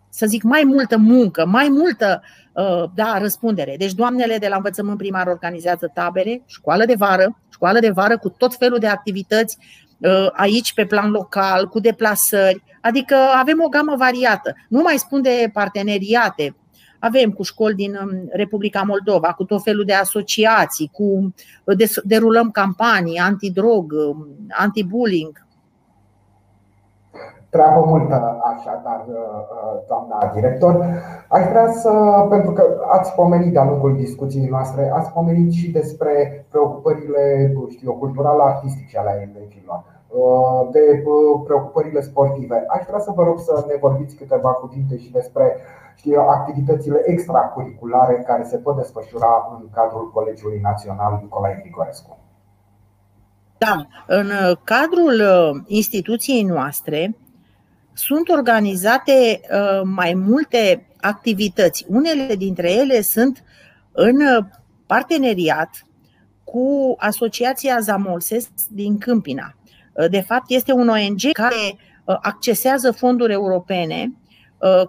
să 0.08 0.26
zic, 0.26 0.42
mai 0.42 0.62
multă 0.64 0.96
muncă, 0.96 1.46
mai 1.46 1.68
multă 1.68 2.22
uh, 2.52 2.84
da, 2.94 3.18
răspundere. 3.18 3.74
Deci 3.78 3.92
doamnele 3.92 4.38
de 4.38 4.48
la 4.48 4.56
învățământ 4.56 4.98
primar 4.98 5.26
organizează 5.26 5.90
tabere, 5.94 6.42
școală 6.46 6.84
de 6.84 6.94
vară, 6.94 7.40
școală 7.52 7.78
de 7.78 7.90
vară 7.90 8.18
cu 8.18 8.28
tot 8.28 8.54
felul 8.54 8.78
de 8.78 8.86
activități 8.86 9.58
uh, 9.98 10.28
aici 10.32 10.74
pe 10.74 10.86
plan 10.86 11.10
local, 11.10 11.68
cu 11.68 11.80
deplasări, 11.80 12.62
adică 12.80 13.14
avem 13.14 13.62
o 13.62 13.68
gamă 13.68 13.94
variată. 13.96 14.54
Nu 14.68 14.80
mai 14.80 14.98
spun 14.98 15.22
de 15.22 15.50
parteneriate, 15.52 16.56
avem 17.00 17.30
cu 17.30 17.42
școli 17.42 17.74
din 17.74 17.94
um, 17.94 18.28
Republica 18.32 18.82
Moldova, 18.86 19.32
cu 19.32 19.44
tot 19.44 19.62
felul 19.62 19.84
de 19.84 19.92
asociații, 19.94 20.90
cu 20.92 21.34
derulăm 22.04 22.50
campanii 22.50 23.18
antidrog, 23.18 23.92
um, 23.92 24.26
anti-bullying, 24.48 25.48
treabă 27.50 27.84
multă 27.86 28.40
așadar, 28.54 29.04
uh, 29.08 29.16
uh, 29.16 29.80
doamna 29.88 30.30
director. 30.34 30.74
Aș 31.28 31.44
vrea 31.48 31.72
să, 31.72 31.90
pentru 32.28 32.52
că 32.52 32.62
ați 32.90 33.14
pomenit 33.14 33.52
de-a 33.52 33.64
lungul 33.64 33.96
discuției 33.96 34.48
noastre, 34.48 34.90
ați 34.94 35.12
pomenit 35.12 35.52
și 35.52 35.70
despre 35.70 36.46
preocupările 36.50 37.54
știu, 37.68 37.92
cultural-artistice 37.92 38.98
ale 38.98 39.12
elevilor, 39.34 39.84
uh, 40.08 40.68
de 40.72 41.02
preocupările 41.44 42.00
sportive. 42.00 42.64
Aș 42.68 42.82
vrea 42.86 42.98
să 42.98 43.12
vă 43.14 43.22
rog 43.22 43.38
să 43.40 43.64
ne 43.66 43.74
vorbiți 43.80 44.16
câteva 44.16 44.50
cuvinte 44.50 44.98
și 44.98 45.12
despre 45.12 45.56
știu, 45.89 45.89
activitățile 46.28 47.02
extracurriculare 47.04 48.22
care 48.26 48.44
se 48.44 48.56
pot 48.56 48.76
desfășura 48.76 49.58
în 49.60 49.70
cadrul 49.70 50.10
Colegiului 50.10 50.60
Național 50.62 51.18
Nicolae 51.22 51.58
Grigorescu. 51.62 52.18
Da, 53.58 53.86
în 54.06 54.30
cadrul 54.64 55.22
instituției 55.66 56.42
noastre 56.42 57.14
sunt 57.92 58.28
organizate 58.28 59.40
uh, 59.40 59.80
mai 59.84 60.14
multe 60.14 60.86
activități. 61.00 61.84
Unele 61.88 62.34
dintre 62.36 62.72
ele 62.72 63.00
sunt 63.00 63.44
în 63.92 64.16
uh, 64.16 64.44
parteneriat 64.86 65.70
cu 66.44 66.94
Asociația 66.98 67.80
Zamolses 67.80 68.48
din 68.70 68.98
Câmpina. 68.98 69.54
Uh, 69.92 70.10
de 70.10 70.20
fapt, 70.20 70.50
este 70.50 70.72
un 70.72 70.88
ONG 70.88 71.20
care 71.32 71.78
accesează 72.20 72.92
fonduri 72.92 73.32
europene, 73.32 74.12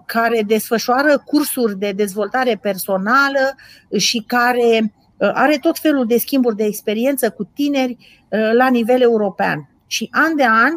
care 0.06 0.42
desfășoară 0.46 1.22
cursuri 1.24 1.78
de 1.78 1.92
dezvoltare 1.92 2.58
personală 2.62 3.54
și 3.96 4.24
care 4.26 4.94
are 5.18 5.58
tot 5.60 5.78
felul 5.78 6.06
de 6.06 6.18
schimburi 6.18 6.56
de 6.56 6.64
experiență 6.64 7.30
cu 7.30 7.44
tineri 7.44 7.96
la 8.52 8.68
nivel 8.68 9.00
european. 9.00 9.68
Și 9.86 10.08
an 10.10 10.36
de 10.36 10.44
an 10.44 10.72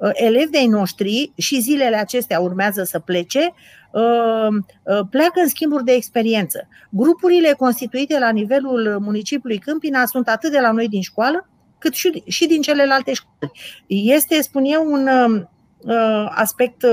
Uh, 0.00 0.10
elevi 0.12 0.50
de 0.50 0.66
noștri 0.68 1.32
și 1.36 1.60
zilele 1.60 1.96
acestea 1.96 2.40
urmează 2.40 2.82
să 2.82 2.98
plece, 2.98 3.52
uh, 3.92 4.48
uh, 4.84 5.00
pleacă 5.10 5.40
în 5.40 5.48
schimburi 5.48 5.84
de 5.84 5.92
experiență. 5.92 6.68
Grupurile 6.90 7.52
constituite 7.52 8.18
la 8.18 8.30
nivelul 8.30 8.98
municipiului 9.00 9.58
Câmpina 9.58 10.06
sunt 10.06 10.28
atât 10.28 10.50
de 10.50 10.60
la 10.60 10.70
noi 10.70 10.88
din 10.88 11.00
școală, 11.00 11.48
cât 11.78 11.94
și 12.26 12.46
din 12.46 12.62
celelalte 12.62 13.12
școli. 13.12 13.52
Este, 13.86 14.42
spun 14.42 14.64
eu, 14.64 14.92
un 14.92 15.08
aspect 16.28 16.86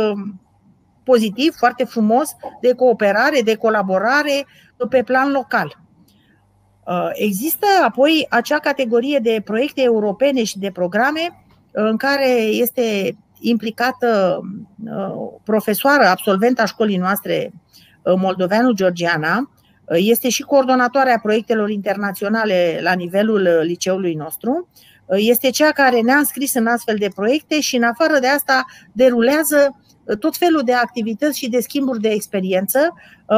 pozitiv, 1.07 1.53
foarte 1.55 1.83
frumos, 1.83 2.29
de 2.61 2.73
cooperare, 2.73 3.41
de 3.41 3.55
colaborare 3.55 4.45
pe 4.89 5.03
plan 5.03 5.31
local. 5.31 5.77
Există 7.13 7.65
apoi 7.85 8.25
acea 8.29 8.59
categorie 8.59 9.19
de 9.19 9.41
proiecte 9.45 9.81
europene 9.81 10.43
și 10.43 10.59
de 10.59 10.71
programe 10.71 11.45
în 11.71 11.97
care 11.97 12.29
este 12.65 13.17
implicată 13.39 14.39
profesoară 15.43 16.05
absolventa 16.05 16.65
școlii 16.65 16.97
noastre 16.97 17.51
moldoveanu 18.17 18.71
Georgiana, 18.71 19.51
este 19.89 20.29
și 20.29 20.43
coordonatoarea 20.43 21.19
proiectelor 21.21 21.69
internaționale 21.69 22.79
la 22.81 22.93
nivelul 22.93 23.49
liceului 23.63 24.13
nostru, 24.13 24.69
este 25.09 25.49
cea 25.49 25.71
care 25.71 26.01
ne-a 26.01 26.17
înscris 26.17 26.53
în 26.53 26.67
astfel 26.67 26.95
de 26.99 27.09
proiecte 27.15 27.61
și 27.61 27.75
în 27.75 27.83
afară 27.83 28.19
de 28.19 28.27
asta 28.27 28.65
derulează 28.91 29.75
tot 30.19 30.37
felul 30.37 30.61
de 30.65 30.73
activități 30.73 31.37
și 31.37 31.49
de 31.49 31.59
schimburi 31.59 32.01
de 32.01 32.09
experiență. 32.09 32.93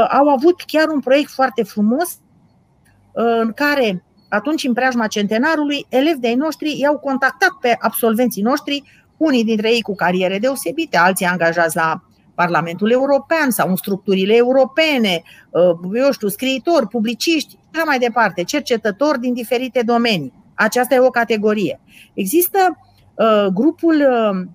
Au 0.09 0.27
avut 0.27 0.61
chiar 0.61 0.87
un 0.87 0.99
proiect 0.99 1.29
foarte 1.31 1.63
frumos 1.63 2.19
în 3.13 3.51
care 3.53 4.03
atunci 4.29 4.63
în 4.63 4.73
preajma 4.73 5.07
centenarului, 5.07 5.85
elevi 5.89 6.19
de-ai 6.19 6.35
noștri 6.35 6.79
i-au 6.79 6.97
contactat 6.97 7.51
pe 7.61 7.75
absolvenții 7.79 8.41
noștri, 8.41 8.83
unii 9.17 9.43
dintre 9.43 9.71
ei 9.73 9.81
cu 9.81 9.95
cariere 9.95 10.39
deosebite, 10.39 10.97
alții 10.97 11.25
angajați 11.25 11.75
la 11.75 12.03
Parlamentul 12.35 12.91
European 12.91 13.49
sau 13.49 13.69
în 13.69 13.75
structurile 13.75 14.35
europene, 14.35 15.21
uh, 15.49 15.93
eu 15.93 16.11
știu, 16.11 16.27
scriitori, 16.27 16.87
publiciști, 16.87 17.59
așa 17.73 17.83
mai 17.85 17.99
departe, 17.99 18.43
cercetători 18.43 19.19
din 19.19 19.33
diferite 19.33 19.81
domenii. 19.85 20.33
Aceasta 20.53 20.95
e 20.95 20.99
o 20.99 21.09
categorie. 21.09 21.79
Există 22.13 22.77
uh, 23.15 23.45
grupul 23.53 23.95
uh, 23.95 24.47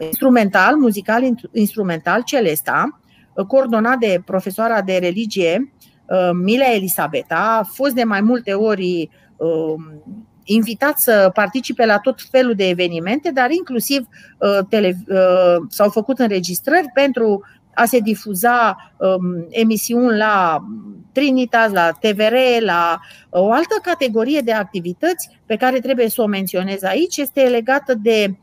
instrumental, 0.00 0.76
muzical 0.76 1.22
instrumental, 1.52 2.22
Celesta, 2.22 3.00
coordonat 3.46 3.98
de 3.98 4.22
profesoara 4.24 4.82
de 4.82 4.96
religie 4.96 5.72
Mila 6.42 6.72
Elisabeta, 6.72 7.56
a 7.60 7.62
fost 7.62 7.94
de 7.94 8.04
mai 8.04 8.20
multe 8.20 8.52
ori 8.52 9.10
invitat 10.48 10.98
să 10.98 11.30
participe 11.34 11.86
la 11.86 11.98
tot 11.98 12.20
felul 12.30 12.54
de 12.54 12.68
evenimente, 12.68 13.30
dar 13.30 13.50
inclusiv 13.50 14.06
uh, 14.38 14.58
tele, 14.68 14.96
uh, 15.08 15.56
s-au 15.68 15.90
făcut 15.90 16.18
înregistrări 16.18 16.90
pentru 16.94 17.44
a 17.74 17.84
se 17.84 17.98
difuza 17.98 18.76
um, 18.96 19.46
emisiuni 19.48 20.16
la 20.16 20.64
Trinitas, 21.12 21.72
la 21.72 21.90
TVR, 21.90 22.34
la 22.60 23.00
uh, 23.30 23.40
o 23.40 23.52
altă 23.52 23.74
categorie 23.82 24.40
de 24.40 24.52
activități 24.52 25.40
pe 25.46 25.56
care 25.56 25.80
trebuie 25.80 26.08
să 26.08 26.22
o 26.22 26.26
menționez 26.26 26.82
aici, 26.82 27.16
este 27.16 27.40
legată 27.40 27.94
de 27.94 28.36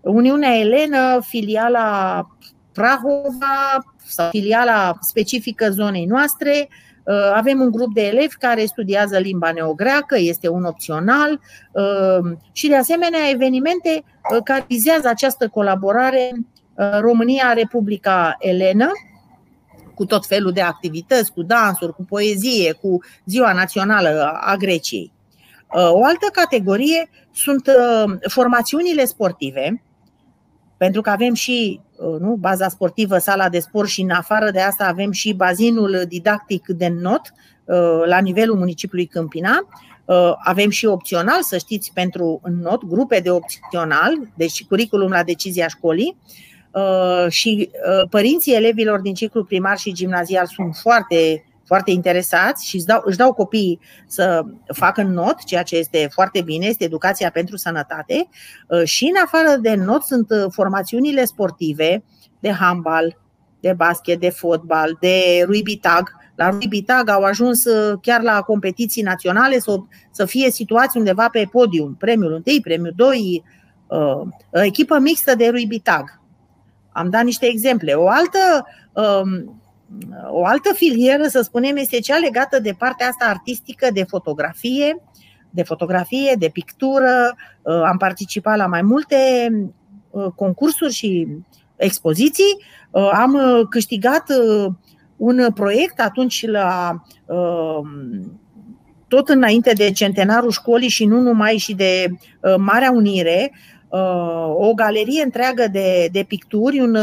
Uniunea 0.00 0.58
Elenă, 0.58 1.20
filiala 1.22 2.26
Prahova 2.72 3.84
sau 4.06 4.28
filiala 4.28 4.96
specifică 5.00 5.70
zonei 5.70 6.04
noastre, 6.04 6.68
Uh, 7.04 7.30
avem 7.34 7.60
un 7.60 7.70
grup 7.70 7.94
de 7.94 8.06
elevi 8.06 8.36
care 8.38 8.64
studiază 8.64 9.18
limba 9.18 9.52
neogreacă, 9.52 10.18
este 10.18 10.48
un 10.48 10.64
opțional. 10.64 11.40
Uh, 11.72 12.36
și 12.52 12.68
de 12.68 12.76
asemenea 12.76 13.30
evenimente 13.30 14.04
uh, 14.32 14.42
care 14.44 14.64
vizează 14.68 15.08
această 15.08 15.48
colaborare 15.48 16.32
România-Republica 17.00 18.36
Elenă, 18.38 18.90
cu 19.94 20.04
tot 20.04 20.26
felul 20.26 20.52
de 20.52 20.60
activități, 20.60 21.32
cu 21.32 21.42
dansuri, 21.42 21.94
cu 21.94 22.04
poezie, 22.04 22.72
cu 22.72 23.02
Ziua 23.24 23.52
Națională 23.52 24.38
a 24.40 24.56
Greciei. 24.56 25.12
O 25.72 26.04
altă 26.04 26.26
categorie 26.32 27.10
sunt 27.32 27.70
formațiunile 28.28 29.04
sportive, 29.04 29.82
pentru 30.80 31.00
că 31.00 31.10
avem 31.10 31.34
și 31.34 31.80
uh, 31.96 32.20
nu, 32.20 32.34
baza 32.34 32.68
sportivă, 32.68 33.18
sala 33.18 33.48
de 33.48 33.58
sport 33.58 33.88
și 33.88 34.00
în 34.00 34.10
afară 34.10 34.50
de 34.50 34.60
asta 34.60 34.84
avem 34.84 35.10
și 35.10 35.32
bazinul 35.32 36.04
didactic 36.08 36.66
de 36.66 36.88
not 36.88 37.20
uh, 37.64 38.02
la 38.06 38.18
nivelul 38.18 38.56
municipiului 38.56 39.06
Câmpina. 39.06 39.68
Uh, 40.04 40.32
avem 40.44 40.70
și 40.70 40.86
opțional, 40.86 41.42
să 41.42 41.58
știți, 41.58 41.90
pentru 41.94 42.40
not, 42.62 42.84
grupe 42.84 43.20
de 43.20 43.30
opțional, 43.30 44.12
deci 44.34 44.64
curriculum 44.64 45.10
la 45.10 45.22
decizia 45.22 45.68
școlii. 45.68 46.16
Și 47.28 47.70
părinții 48.10 48.54
elevilor 48.54 49.00
din 49.00 49.14
ciclu 49.14 49.44
primar 49.44 49.78
și 49.78 49.92
gimnazial 49.92 50.46
sunt 50.46 50.76
foarte 50.76 51.44
foarte 51.70 51.90
interesați 51.90 52.66
și 52.66 52.76
își 52.76 52.84
dau, 52.84 53.00
își 53.04 53.16
dau 53.16 53.32
copiii 53.32 53.80
să 54.06 54.42
facă 54.74 55.02
not, 55.02 55.44
ceea 55.44 55.62
ce 55.62 55.76
este 55.76 56.08
foarte 56.12 56.40
bine, 56.42 56.66
este 56.66 56.84
educația 56.84 57.30
pentru 57.30 57.56
sănătate. 57.56 58.28
Uh, 58.68 58.84
și 58.84 59.04
în 59.04 59.22
afară 59.24 59.56
de 59.56 59.74
not 59.74 60.02
sunt 60.02 60.30
uh, 60.30 60.44
formațiunile 60.50 61.24
sportive 61.24 62.04
de 62.40 62.50
handbal, 62.52 63.18
de 63.60 63.72
basket, 63.72 64.20
de 64.20 64.30
fotbal, 64.30 64.96
de 65.00 65.44
rugby 65.44 65.76
tag. 65.76 66.10
La 66.34 66.50
rugby 66.50 66.82
tag 66.82 67.08
au 67.08 67.22
ajuns 67.22 67.64
uh, 67.64 67.98
chiar 68.02 68.22
la 68.22 68.40
competiții 68.40 69.02
naționale 69.02 69.58
să, 69.58 69.76
să 70.10 70.24
fie 70.24 70.50
situați 70.50 70.96
undeva 70.96 71.28
pe 71.28 71.48
podium, 71.50 71.94
premiul 71.94 72.32
1, 72.32 72.60
premiul 72.62 72.92
2, 72.96 73.44
echipă 74.50 74.98
mixtă 74.98 75.34
de 75.34 75.48
rugby 75.48 75.78
tag. 75.78 76.20
Am 76.92 77.10
dat 77.10 77.24
niște 77.24 77.46
exemple. 77.46 77.92
O 77.92 78.08
altă 78.08 78.66
um, 78.92 79.59
o 80.30 80.44
altă 80.44 80.72
filieră, 80.74 81.22
să 81.22 81.40
spunem, 81.40 81.76
este 81.76 81.98
cea 81.98 82.18
legată 82.18 82.60
de 82.60 82.74
partea 82.78 83.08
asta 83.08 83.24
artistică, 83.24 83.88
de 83.92 84.02
fotografie, 84.02 85.02
de 85.50 85.62
fotografie, 85.62 86.34
de 86.38 86.48
pictură. 86.52 87.36
Uh, 87.62 87.82
am 87.84 87.96
participat 87.96 88.56
la 88.56 88.66
mai 88.66 88.82
multe 88.82 89.16
uh, 90.10 90.26
concursuri 90.34 90.92
și 90.92 91.26
expoziții. 91.76 92.56
Uh, 92.90 93.10
am 93.12 93.38
câștigat 93.70 94.24
un 95.16 95.46
proiect 95.54 96.00
atunci 96.00 96.46
la 96.46 97.02
tot 99.08 99.28
înainte 99.28 99.72
de 99.72 99.90
centenarul 99.90 100.50
școlii 100.50 100.88
și 100.88 101.04
nu 101.04 101.20
numai 101.20 101.56
și 101.56 101.74
de 101.74 102.06
Marea 102.56 102.90
Unire, 102.90 103.52
o 104.54 104.72
galerie 104.74 105.22
întreagă 105.22 105.68
de, 105.72 106.08
de 106.12 106.24
picturi, 106.28 106.80
un 106.80 106.96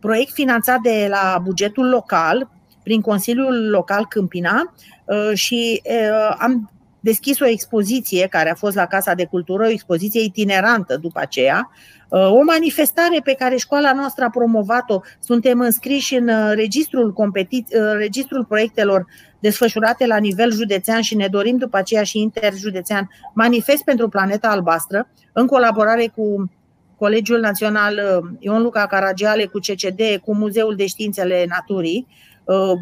proiect 0.00 0.32
finanțat 0.32 0.80
de 0.80 1.06
la 1.10 1.40
bugetul 1.42 1.88
local, 1.88 2.48
prin 2.88 3.00
Consiliul 3.00 3.68
Local 3.70 4.06
Câmpina 4.06 4.74
uh, 5.04 5.30
și 5.34 5.82
uh, 5.84 6.36
am 6.38 6.70
deschis 7.00 7.40
o 7.40 7.46
expoziție 7.46 8.26
care 8.26 8.50
a 8.50 8.54
fost 8.54 8.76
la 8.76 8.86
Casa 8.86 9.14
de 9.14 9.24
Cultură, 9.24 9.64
o 9.64 9.70
expoziție 9.70 10.22
itinerantă 10.22 10.96
după 10.96 11.20
aceea, 11.20 11.70
uh, 12.08 12.30
o 12.30 12.42
manifestare 12.42 13.20
pe 13.24 13.34
care 13.38 13.56
școala 13.56 13.92
noastră 13.92 14.24
a 14.24 14.30
promovat-o. 14.30 15.00
Suntem 15.20 15.60
înscriși 15.60 16.14
în 16.14 16.30
registrul, 16.54 17.12
competi- 17.12 17.96
registrul 17.98 18.44
proiectelor 18.44 19.06
desfășurate 19.40 20.06
la 20.06 20.16
nivel 20.16 20.52
județean 20.52 21.00
și 21.00 21.16
ne 21.16 21.26
dorim 21.26 21.56
după 21.56 21.76
aceea 21.76 22.02
și 22.02 22.18
interjudețean 22.18 23.08
Manifest 23.34 23.84
pentru 23.84 24.08
Planeta 24.08 24.48
Albastră, 24.48 25.08
în 25.32 25.46
colaborare 25.46 26.12
cu 26.16 26.50
Colegiul 26.98 27.40
Național 27.40 27.94
uh, 27.94 28.30
Ion 28.38 28.62
Luca 28.62 28.86
Caragiale 28.86 29.44
cu 29.44 29.58
CCD, 29.58 30.00
cu 30.24 30.34
Muzeul 30.34 30.74
de 30.76 30.86
Științele 30.86 31.46
Naturii, 31.48 32.06
uh, 32.44 32.72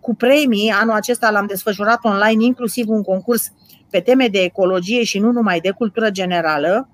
cu 0.00 0.14
premii. 0.14 0.70
Anul 0.70 0.94
acesta 0.94 1.30
l-am 1.30 1.46
desfășurat 1.46 1.98
online, 2.02 2.44
inclusiv 2.44 2.88
un 2.88 3.02
concurs 3.02 3.52
pe 3.90 4.00
teme 4.00 4.28
de 4.28 4.38
ecologie 4.38 5.04
și 5.04 5.18
nu 5.18 5.30
numai 5.30 5.60
de 5.60 5.70
cultură 5.70 6.10
generală. 6.10 6.88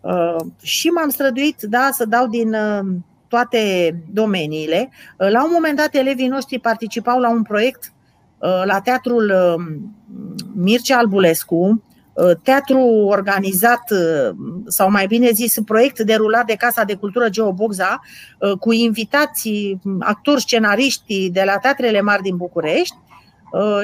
Uh, 0.00 0.36
și 0.62 0.88
m-am 0.88 1.08
străduit 1.08 1.62
da, 1.62 1.88
să 1.92 2.04
dau 2.04 2.26
din 2.26 2.56
toate 3.28 3.94
domeniile. 4.12 4.90
La 5.16 5.44
un 5.44 5.50
moment 5.52 5.76
dat, 5.76 5.94
elevii 5.94 6.28
noștri 6.28 6.58
participau 6.58 7.20
la 7.20 7.30
un 7.30 7.42
proiect 7.42 7.92
la 8.64 8.80
teatrul 8.80 9.32
Mircea 10.54 10.98
Albulescu, 10.98 11.64
Uh, 11.64 11.97
teatru 12.42 12.78
organizat, 13.06 13.90
uh, 13.90 14.36
sau 14.66 14.90
mai 14.90 15.06
bine 15.06 15.30
zis, 15.30 15.54
proiect 15.64 16.00
derulat 16.00 16.46
de 16.46 16.54
Casa 16.54 16.84
de 16.84 16.94
Cultură 16.94 17.28
Geobogza, 17.28 18.00
uh, 18.40 18.58
cu 18.58 18.72
invitații, 18.72 19.80
actori, 19.98 20.40
scenariști 20.40 21.30
de 21.30 21.42
la 21.46 21.56
teatrele 21.56 22.00
mari 22.00 22.22
din 22.22 22.36
București, 22.36 22.96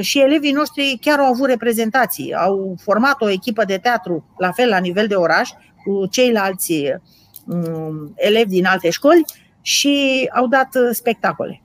și 0.01 0.21
elevii 0.21 0.53
noștri 0.53 0.99
chiar 1.01 1.19
au 1.19 1.25
avut 1.25 1.49
reprezentații. 1.49 2.35
Au 2.35 2.75
format 2.83 3.23
o 3.23 3.31
echipă 3.31 3.65
de 3.65 3.77
teatru, 3.77 4.25
la 4.37 4.51
fel 4.51 4.69
la 4.69 4.79
nivel 4.79 5.07
de 5.07 5.15
oraș, 5.15 5.51
cu 5.85 6.07
ceilalți 6.07 6.73
um, 7.47 8.13
elevi 8.15 8.49
din 8.49 8.67
alte 8.67 8.91
școli 8.91 9.25
și 9.61 10.29
au 10.35 10.47
dat 10.47 10.69
spectacole. 10.93 11.63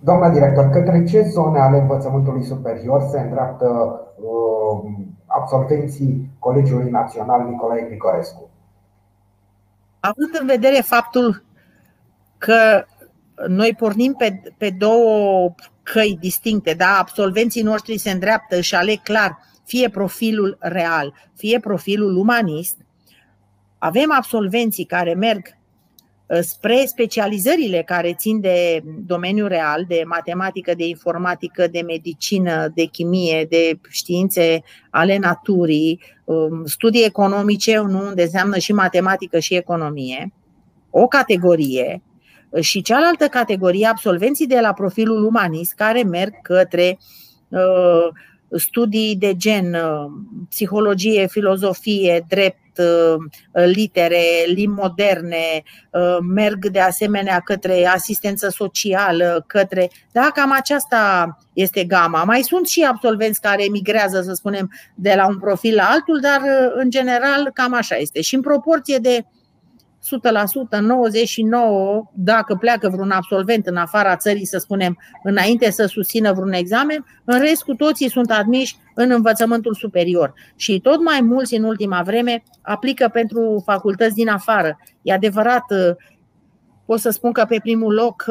Doamna 0.00 0.30
director, 0.30 0.68
către 0.70 1.04
ce 1.04 1.22
zone 1.22 1.58
ale 1.58 1.78
învățământului 1.78 2.44
superior 2.44 3.08
se 3.10 3.18
îndreaptă 3.20 3.66
uh, 4.16 4.90
absolvenții 5.48 6.28
Colegiului 6.38 6.90
Național 6.90 7.48
Nicolae 7.48 7.82
Grigorescu? 7.82 8.50
Având 10.00 10.38
în 10.40 10.46
vedere 10.46 10.80
faptul 10.80 11.44
că 12.38 12.84
noi 13.46 13.74
pornim 13.78 14.12
pe, 14.12 14.42
pe 14.56 14.70
două 14.70 15.54
căi 15.82 16.16
distincte, 16.20 16.74
da? 16.74 16.98
absolvenții 16.98 17.62
noștri 17.62 17.98
se 17.98 18.10
îndreaptă 18.10 18.60
și 18.60 18.74
aleg 18.74 19.02
clar 19.02 19.38
fie 19.64 19.88
profilul 19.90 20.56
real, 20.60 21.14
fie 21.34 21.60
profilul 21.60 22.16
umanist, 22.16 22.76
avem 23.78 24.12
absolvenții 24.12 24.84
care 24.84 25.14
merg 25.14 25.42
Uh, 25.42 25.57
spre 26.40 26.84
specializările 26.86 27.82
care 27.82 28.14
țin 28.14 28.40
de 28.40 28.82
domeniul 29.06 29.48
real, 29.48 29.84
de 29.88 30.02
matematică, 30.06 30.74
de 30.74 30.86
informatică, 30.86 31.66
de 31.66 31.80
medicină, 31.80 32.68
de 32.74 32.84
chimie, 32.84 33.46
de 33.48 33.78
științe 33.88 34.62
ale 34.90 35.18
naturii, 35.18 36.00
um, 36.24 36.64
studii 36.64 37.04
economice, 37.04 37.78
nu, 37.78 38.06
unde 38.06 38.22
înseamnă 38.22 38.58
și 38.58 38.72
matematică 38.72 39.38
și 39.38 39.54
economie, 39.54 40.32
o 40.90 41.06
categorie, 41.06 42.02
uh, 42.48 42.62
și 42.62 42.82
cealaltă 42.82 43.26
categorie, 43.26 43.86
absolvenții 43.86 44.46
de 44.46 44.60
la 44.60 44.72
profilul 44.72 45.24
umanist, 45.24 45.74
care 45.74 46.02
merg 46.02 46.32
către 46.42 46.98
uh, 47.48 48.08
studii 48.50 49.16
de 49.16 49.36
gen 49.36 49.76
psihologie, 50.48 51.26
filozofie, 51.26 52.24
drept, 52.28 52.58
Uh, 52.67 52.67
litere, 53.52 54.22
limbi 54.46 54.80
moderne, 54.80 55.62
uh, 55.90 56.16
merg 56.34 56.66
de 56.66 56.80
asemenea 56.80 57.40
către 57.40 57.86
asistență 57.86 58.48
socială, 58.48 59.44
către. 59.46 59.90
Da, 60.12 60.30
cam 60.34 60.52
aceasta 60.52 61.38
este 61.52 61.84
gama. 61.84 62.24
Mai 62.24 62.42
sunt 62.42 62.66
și 62.66 62.86
absolvenți 62.88 63.40
care 63.40 63.64
emigrează, 63.64 64.22
să 64.22 64.32
spunem, 64.32 64.72
de 64.94 65.14
la 65.16 65.26
un 65.26 65.38
profil 65.38 65.74
la 65.74 65.84
altul, 65.84 66.20
dar 66.20 66.40
uh, 66.40 66.72
în 66.74 66.90
general 66.90 67.50
cam 67.54 67.74
așa 67.74 67.96
este. 67.96 68.20
Și 68.20 68.34
în 68.34 68.40
proporție 68.40 68.98
de 68.98 69.24
100%, 69.24 69.28
99%, 70.76 72.12
dacă 72.12 72.54
pleacă 72.54 72.88
vreun 72.88 73.10
absolvent 73.10 73.66
în 73.66 73.76
afara 73.76 74.16
țării, 74.16 74.44
să 74.44 74.58
spunem, 74.58 74.98
înainte 75.22 75.70
să 75.70 75.86
susțină 75.86 76.32
vreun 76.32 76.52
examen, 76.52 77.04
în 77.24 77.40
rest 77.40 77.62
cu 77.62 77.74
toții 77.74 78.10
sunt 78.10 78.30
admiși 78.30 78.76
în 78.94 79.10
învățământul 79.10 79.74
superior. 79.74 80.34
Și 80.56 80.80
tot 80.80 81.02
mai 81.04 81.20
mulți 81.20 81.54
în 81.54 81.62
ultima 81.62 82.02
vreme 82.02 82.42
aplică 82.62 83.08
pentru 83.12 83.62
facultăți 83.64 84.14
din 84.14 84.28
afară. 84.28 84.78
E 85.02 85.12
adevărat, 85.12 85.64
pot 86.86 87.00
să 87.00 87.10
spun 87.10 87.32
că 87.32 87.44
pe 87.48 87.58
primul 87.62 87.94
loc 87.94 88.24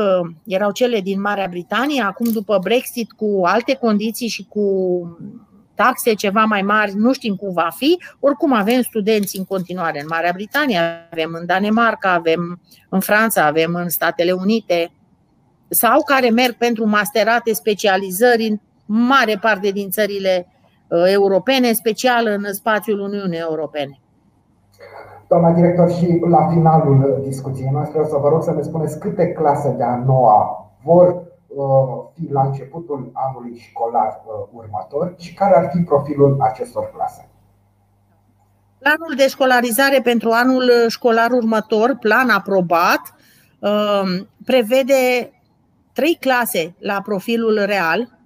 erau 0.45 0.71
cele 0.71 1.01
din 1.01 1.21
Marea 1.21 1.47
Britanie, 1.49 2.01
acum 2.01 2.32
după 2.32 2.60
Brexit 2.63 3.12
cu 3.12 3.41
alte 3.43 3.73
condiții 3.73 4.27
și 4.27 4.45
cu 4.49 4.63
taxe 5.81 6.13
ceva 6.13 6.43
mai 6.43 6.61
mari, 6.61 6.93
nu 6.95 7.13
știm 7.13 7.35
cum 7.35 7.53
va 7.53 7.69
fi. 7.75 8.01
Oricum 8.19 8.53
avem 8.53 8.81
studenți 8.81 9.37
în 9.37 9.45
continuare 9.45 9.99
în 9.99 10.07
Marea 10.09 10.31
Britanie, 10.33 10.79
avem 11.11 11.29
în 11.39 11.45
Danemarca, 11.45 12.11
avem 12.11 12.61
în 12.89 12.99
Franța, 12.99 13.45
avem 13.45 13.73
în 13.73 13.89
Statele 13.89 14.31
Unite 14.31 14.91
sau 15.69 16.03
care 16.03 16.29
merg 16.29 16.53
pentru 16.53 16.85
masterate, 16.87 17.53
specializări 17.53 18.47
în 18.47 18.57
mare 18.85 19.37
parte 19.41 19.69
din 19.69 19.89
țările 19.89 20.47
uh, 20.87 21.03
europene, 21.05 21.71
special 21.71 22.25
în 22.27 22.53
spațiul 22.53 22.99
Uniunii 22.99 23.39
Europene. 23.39 23.99
Doamna 25.27 25.51
director, 25.51 25.91
și 25.91 26.19
la 26.29 26.47
finalul 26.51 27.21
discuției 27.23 27.69
noastre 27.71 27.99
o 27.99 28.05
să 28.05 28.17
vă 28.21 28.29
rog 28.29 28.43
să 28.43 28.51
ne 28.51 28.61
spuneți 28.61 28.99
câte 28.99 29.27
clase 29.27 29.73
de 29.77 29.83
a 29.83 29.95
noua 30.05 30.71
vor 30.83 31.05
Uh, 31.09 31.26
fi 32.13 32.31
la 32.31 32.41
începutul 32.41 33.09
anului 33.13 33.57
școlar 33.57 34.21
uh, 34.25 34.47
următor 34.51 35.13
și 35.17 35.33
care 35.33 35.55
ar 35.57 35.69
fi 35.73 35.79
profilul 35.79 36.37
acestor 36.39 36.91
clase? 36.95 37.29
Planul 38.77 39.13
de 39.15 39.27
școlarizare 39.27 40.01
pentru 40.01 40.29
anul 40.29 40.71
școlar 40.87 41.31
următor, 41.31 41.97
plan 41.99 42.29
aprobat, 42.29 43.13
uh, 43.59 44.25
prevede 44.45 45.31
trei 45.93 46.17
clase 46.19 46.75
la 46.79 47.01
profilul 47.01 47.63
real, 47.65 48.16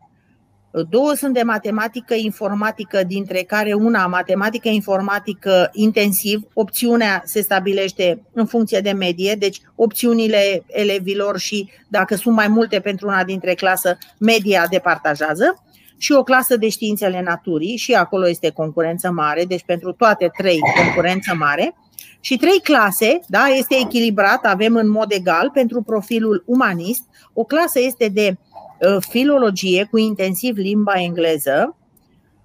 Două 0.90 1.14
sunt 1.14 1.34
de 1.34 1.42
matematică 1.42 2.14
informatică, 2.14 3.04
dintre 3.04 3.42
care 3.42 3.74
una 3.74 4.08
matematică 4.08 4.68
informatică 4.68 5.70
intensiv. 5.74 6.42
Opțiunea 6.54 7.22
se 7.26 7.42
stabilește 7.42 8.22
în 8.34 8.46
funcție 8.46 8.80
de 8.80 8.92
medie, 8.92 9.36
deci 9.36 9.62
opțiunile 9.76 10.64
elevilor 10.68 11.40
și 11.40 11.70
dacă 11.88 12.16
sunt 12.16 12.36
mai 12.36 12.48
multe 12.48 12.80
pentru 12.80 13.08
una 13.08 13.24
dintre 13.24 13.54
clasă, 13.54 13.98
media 14.18 14.68
departajează. 14.70 15.64
Și 15.98 16.12
o 16.12 16.24
clasă 16.24 16.58
de 16.58 16.70
științele 16.70 17.22
naturii 17.22 17.78
și 17.78 17.94
acolo 17.94 18.30
este 18.30 18.50
concurență 18.50 19.12
mare, 19.12 19.46
deci 19.46 19.64
pentru 19.66 19.92
toate 19.92 20.32
trei 20.38 20.60
concurență 20.84 21.36
mare. 21.36 21.76
Și 22.20 22.38
trei 22.38 22.60
clase, 22.64 23.20
da, 23.28 23.46
este 23.46 23.76
echilibrat, 23.80 24.46
avem 24.46 24.76
în 24.76 24.90
mod 24.90 25.12
egal 25.12 25.50
pentru 25.54 25.82
profilul 25.82 26.44
umanist. 26.46 27.04
O 27.34 27.44
clasă 27.44 27.80
este 27.80 28.08
de 28.08 28.38
Uh, 28.51 28.51
filologie 29.00 29.88
cu 29.92 29.98
intensiv 29.98 30.58
limba 30.58 30.94
engleză 31.02 31.78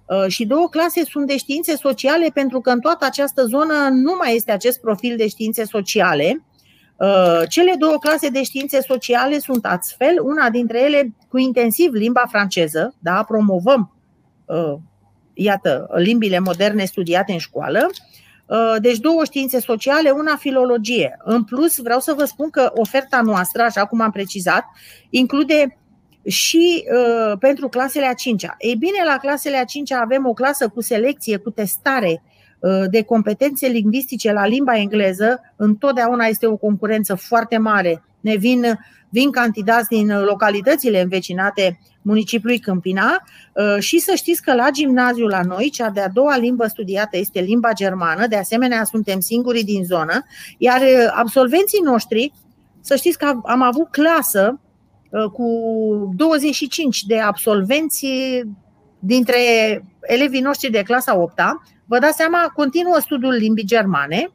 uh, 0.05 0.25
și 0.27 0.45
două 0.45 0.67
clase 0.69 1.03
sunt 1.03 1.27
de 1.27 1.37
științe 1.37 1.75
sociale 1.75 2.29
pentru 2.33 2.59
că 2.59 2.69
în 2.69 2.79
toată 2.79 3.05
această 3.05 3.45
zonă 3.45 3.73
nu 3.91 4.15
mai 4.19 4.35
este 4.35 4.51
acest 4.51 4.79
profil 4.81 5.17
de 5.17 5.27
științe 5.27 5.63
sociale. 5.63 6.45
Uh, 6.95 7.41
cele 7.49 7.73
două 7.79 7.97
clase 7.97 8.29
de 8.29 8.43
științe 8.43 8.81
sociale 8.81 9.39
sunt 9.39 9.65
astfel, 9.65 10.21
una 10.23 10.49
dintre 10.49 10.83
ele 10.83 11.15
cu 11.29 11.37
intensiv 11.37 11.93
limba 11.93 12.23
franceză, 12.29 12.95
da, 12.99 13.23
promovăm 13.27 13.91
iată, 15.33 15.87
limbile 15.95 16.39
moderne 16.39 16.85
studiate 16.85 17.31
în 17.31 17.37
școală, 17.37 17.89
deci 18.79 18.97
două 18.97 19.23
științe 19.23 19.59
sociale, 19.59 20.09
una 20.09 20.35
filologie. 20.35 21.17
În 21.23 21.43
plus, 21.43 21.77
vreau 21.77 21.99
să 21.99 22.13
vă 22.17 22.25
spun 22.25 22.49
că 22.49 22.71
oferta 22.75 23.21
noastră, 23.21 23.61
așa 23.61 23.85
cum 23.85 24.01
am 24.01 24.11
precizat, 24.11 24.63
include 25.09 25.77
și 26.27 26.85
uh, 26.91 27.37
pentru 27.39 27.67
clasele 27.67 28.05
a 28.05 28.13
5-a. 28.13 28.55
Ei 28.57 28.75
bine, 28.75 29.03
la 29.05 29.17
clasele 29.17 29.57
a 29.57 29.63
5-a 29.63 30.01
avem 30.01 30.27
o 30.27 30.33
clasă 30.33 30.67
cu 30.67 30.81
selecție, 30.81 31.37
cu 31.37 31.49
testare 31.49 32.23
uh, 32.59 32.83
de 32.89 33.03
competențe 33.03 33.67
lingvistice 33.67 34.31
la 34.31 34.45
limba 34.45 34.77
engleză. 34.77 35.41
Întotdeauna 35.55 36.25
este 36.25 36.47
o 36.47 36.55
concurență 36.55 37.15
foarte 37.15 37.57
mare. 37.57 38.03
Ne 38.19 38.35
vin, 38.35 38.79
vin 39.09 39.31
candidați 39.31 39.87
din 39.87 40.19
localitățile 40.19 41.01
învecinate 41.01 41.79
municipiului 42.01 42.59
Câmpina 42.59 43.23
uh, 43.53 43.79
și 43.79 43.99
să 43.99 44.13
știți 44.15 44.41
că 44.41 44.53
la 44.53 44.69
gimnaziu 44.69 45.25
la 45.25 45.41
noi, 45.41 45.69
cea 45.69 45.89
de-a 45.89 46.09
doua 46.09 46.37
limbă 46.37 46.67
studiată 46.67 47.17
este 47.17 47.39
limba 47.39 47.73
germană, 47.73 48.27
de 48.27 48.35
asemenea 48.35 48.83
suntem 48.83 49.19
singurii 49.19 49.63
din 49.63 49.83
zonă, 49.83 50.25
iar 50.57 50.81
uh, 50.81 51.11
absolvenții 51.13 51.81
noștri, 51.83 52.33
să 52.81 52.95
știți 52.95 53.17
că 53.17 53.39
am 53.43 53.61
avut 53.61 53.91
clasă 53.91 54.59
Uh, 54.59 54.66
cu 55.33 55.47
25 56.15 57.03
de 57.03 57.19
absolvenți 57.19 58.07
dintre 58.99 59.37
elevii 60.01 60.41
noștri 60.41 60.71
de 60.71 60.81
clasa 60.81 61.17
8 61.17 61.33
-a. 61.39 61.51
Vă 61.85 61.99
dați 61.99 62.15
seama, 62.15 62.51
continuă 62.55 62.97
studiul 62.99 63.33
limbii 63.33 63.65
germane 63.65 64.31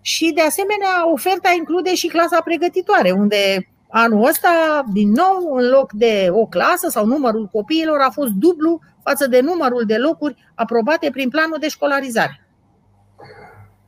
și, 0.00 0.32
de 0.34 0.40
asemenea, 0.40 1.12
oferta 1.12 1.54
include 1.56 1.94
și 1.94 2.06
clasa 2.06 2.40
pregătitoare, 2.44 3.10
unde 3.10 3.68
anul 3.90 4.26
ăsta, 4.26 4.84
din 4.92 5.10
nou, 5.10 5.54
în 5.54 5.68
loc 5.68 5.92
de 5.92 6.28
o 6.30 6.46
clasă 6.46 6.88
sau 6.88 7.06
numărul 7.06 7.46
copiilor 7.46 8.00
a 8.00 8.10
fost 8.10 8.30
dublu 8.30 8.80
față 9.02 9.26
de 9.26 9.40
numărul 9.40 9.82
de 9.86 9.96
locuri 9.96 10.50
aprobate 10.54 11.10
prin 11.10 11.28
planul 11.28 11.56
de 11.60 11.68
școlarizare. 11.68 12.46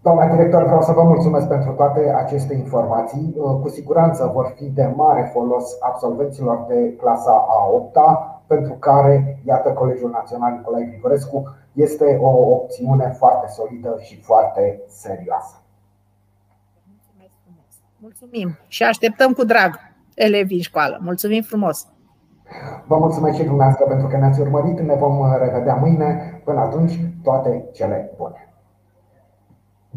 Doamna 0.04 0.26
director, 0.26 0.62
vreau 0.64 0.82
să 0.82 0.92
vă 0.92 1.02
mulțumesc 1.02 1.48
pentru 1.48 1.72
toate 1.72 2.14
aceste 2.16 2.54
informații. 2.54 3.34
Uh, 3.36 3.60
cu 3.60 3.68
siguranță 3.68 4.30
vor 4.34 4.52
fi 4.56 4.64
de 4.64 4.92
mare 4.96 5.30
folos 5.32 5.76
absolvenților 5.80 6.64
de 6.68 6.94
clasa 6.96 7.32
a 7.48 7.68
8 7.70 7.96
-a, 7.96 8.42
pentru 8.46 8.72
care, 8.72 9.40
iată, 9.44 9.72
Colegiul 9.72 10.10
Național 10.10 10.52
Nicolae 10.52 10.84
Grigorescu 10.84 11.54
este 11.72 12.18
o 12.20 12.28
opțiune 12.28 13.14
foarte 13.18 13.46
solidă 13.48 13.96
și 14.00 14.20
foarte 14.20 14.82
serioasă. 14.86 15.62
Mulțumim 17.98 18.58
și 18.66 18.82
așteptăm 18.82 19.32
cu 19.32 19.44
drag 19.44 19.74
elevii 20.14 20.56
în 20.56 20.62
școală. 20.62 20.98
Mulțumim 21.02 21.42
frumos! 21.42 21.86
Vă 22.86 22.96
mulțumesc 22.96 23.36
și 23.36 23.44
dumneavoastră 23.44 23.86
pentru 23.86 24.06
că 24.06 24.16
ne-ați 24.16 24.40
urmărit. 24.40 24.80
Ne 24.80 24.94
vom 24.94 25.36
revedea 25.38 25.74
mâine. 25.74 26.40
Până 26.44 26.60
atunci, 26.60 27.00
toate 27.22 27.68
cele 27.72 28.12
bune! 28.16 28.53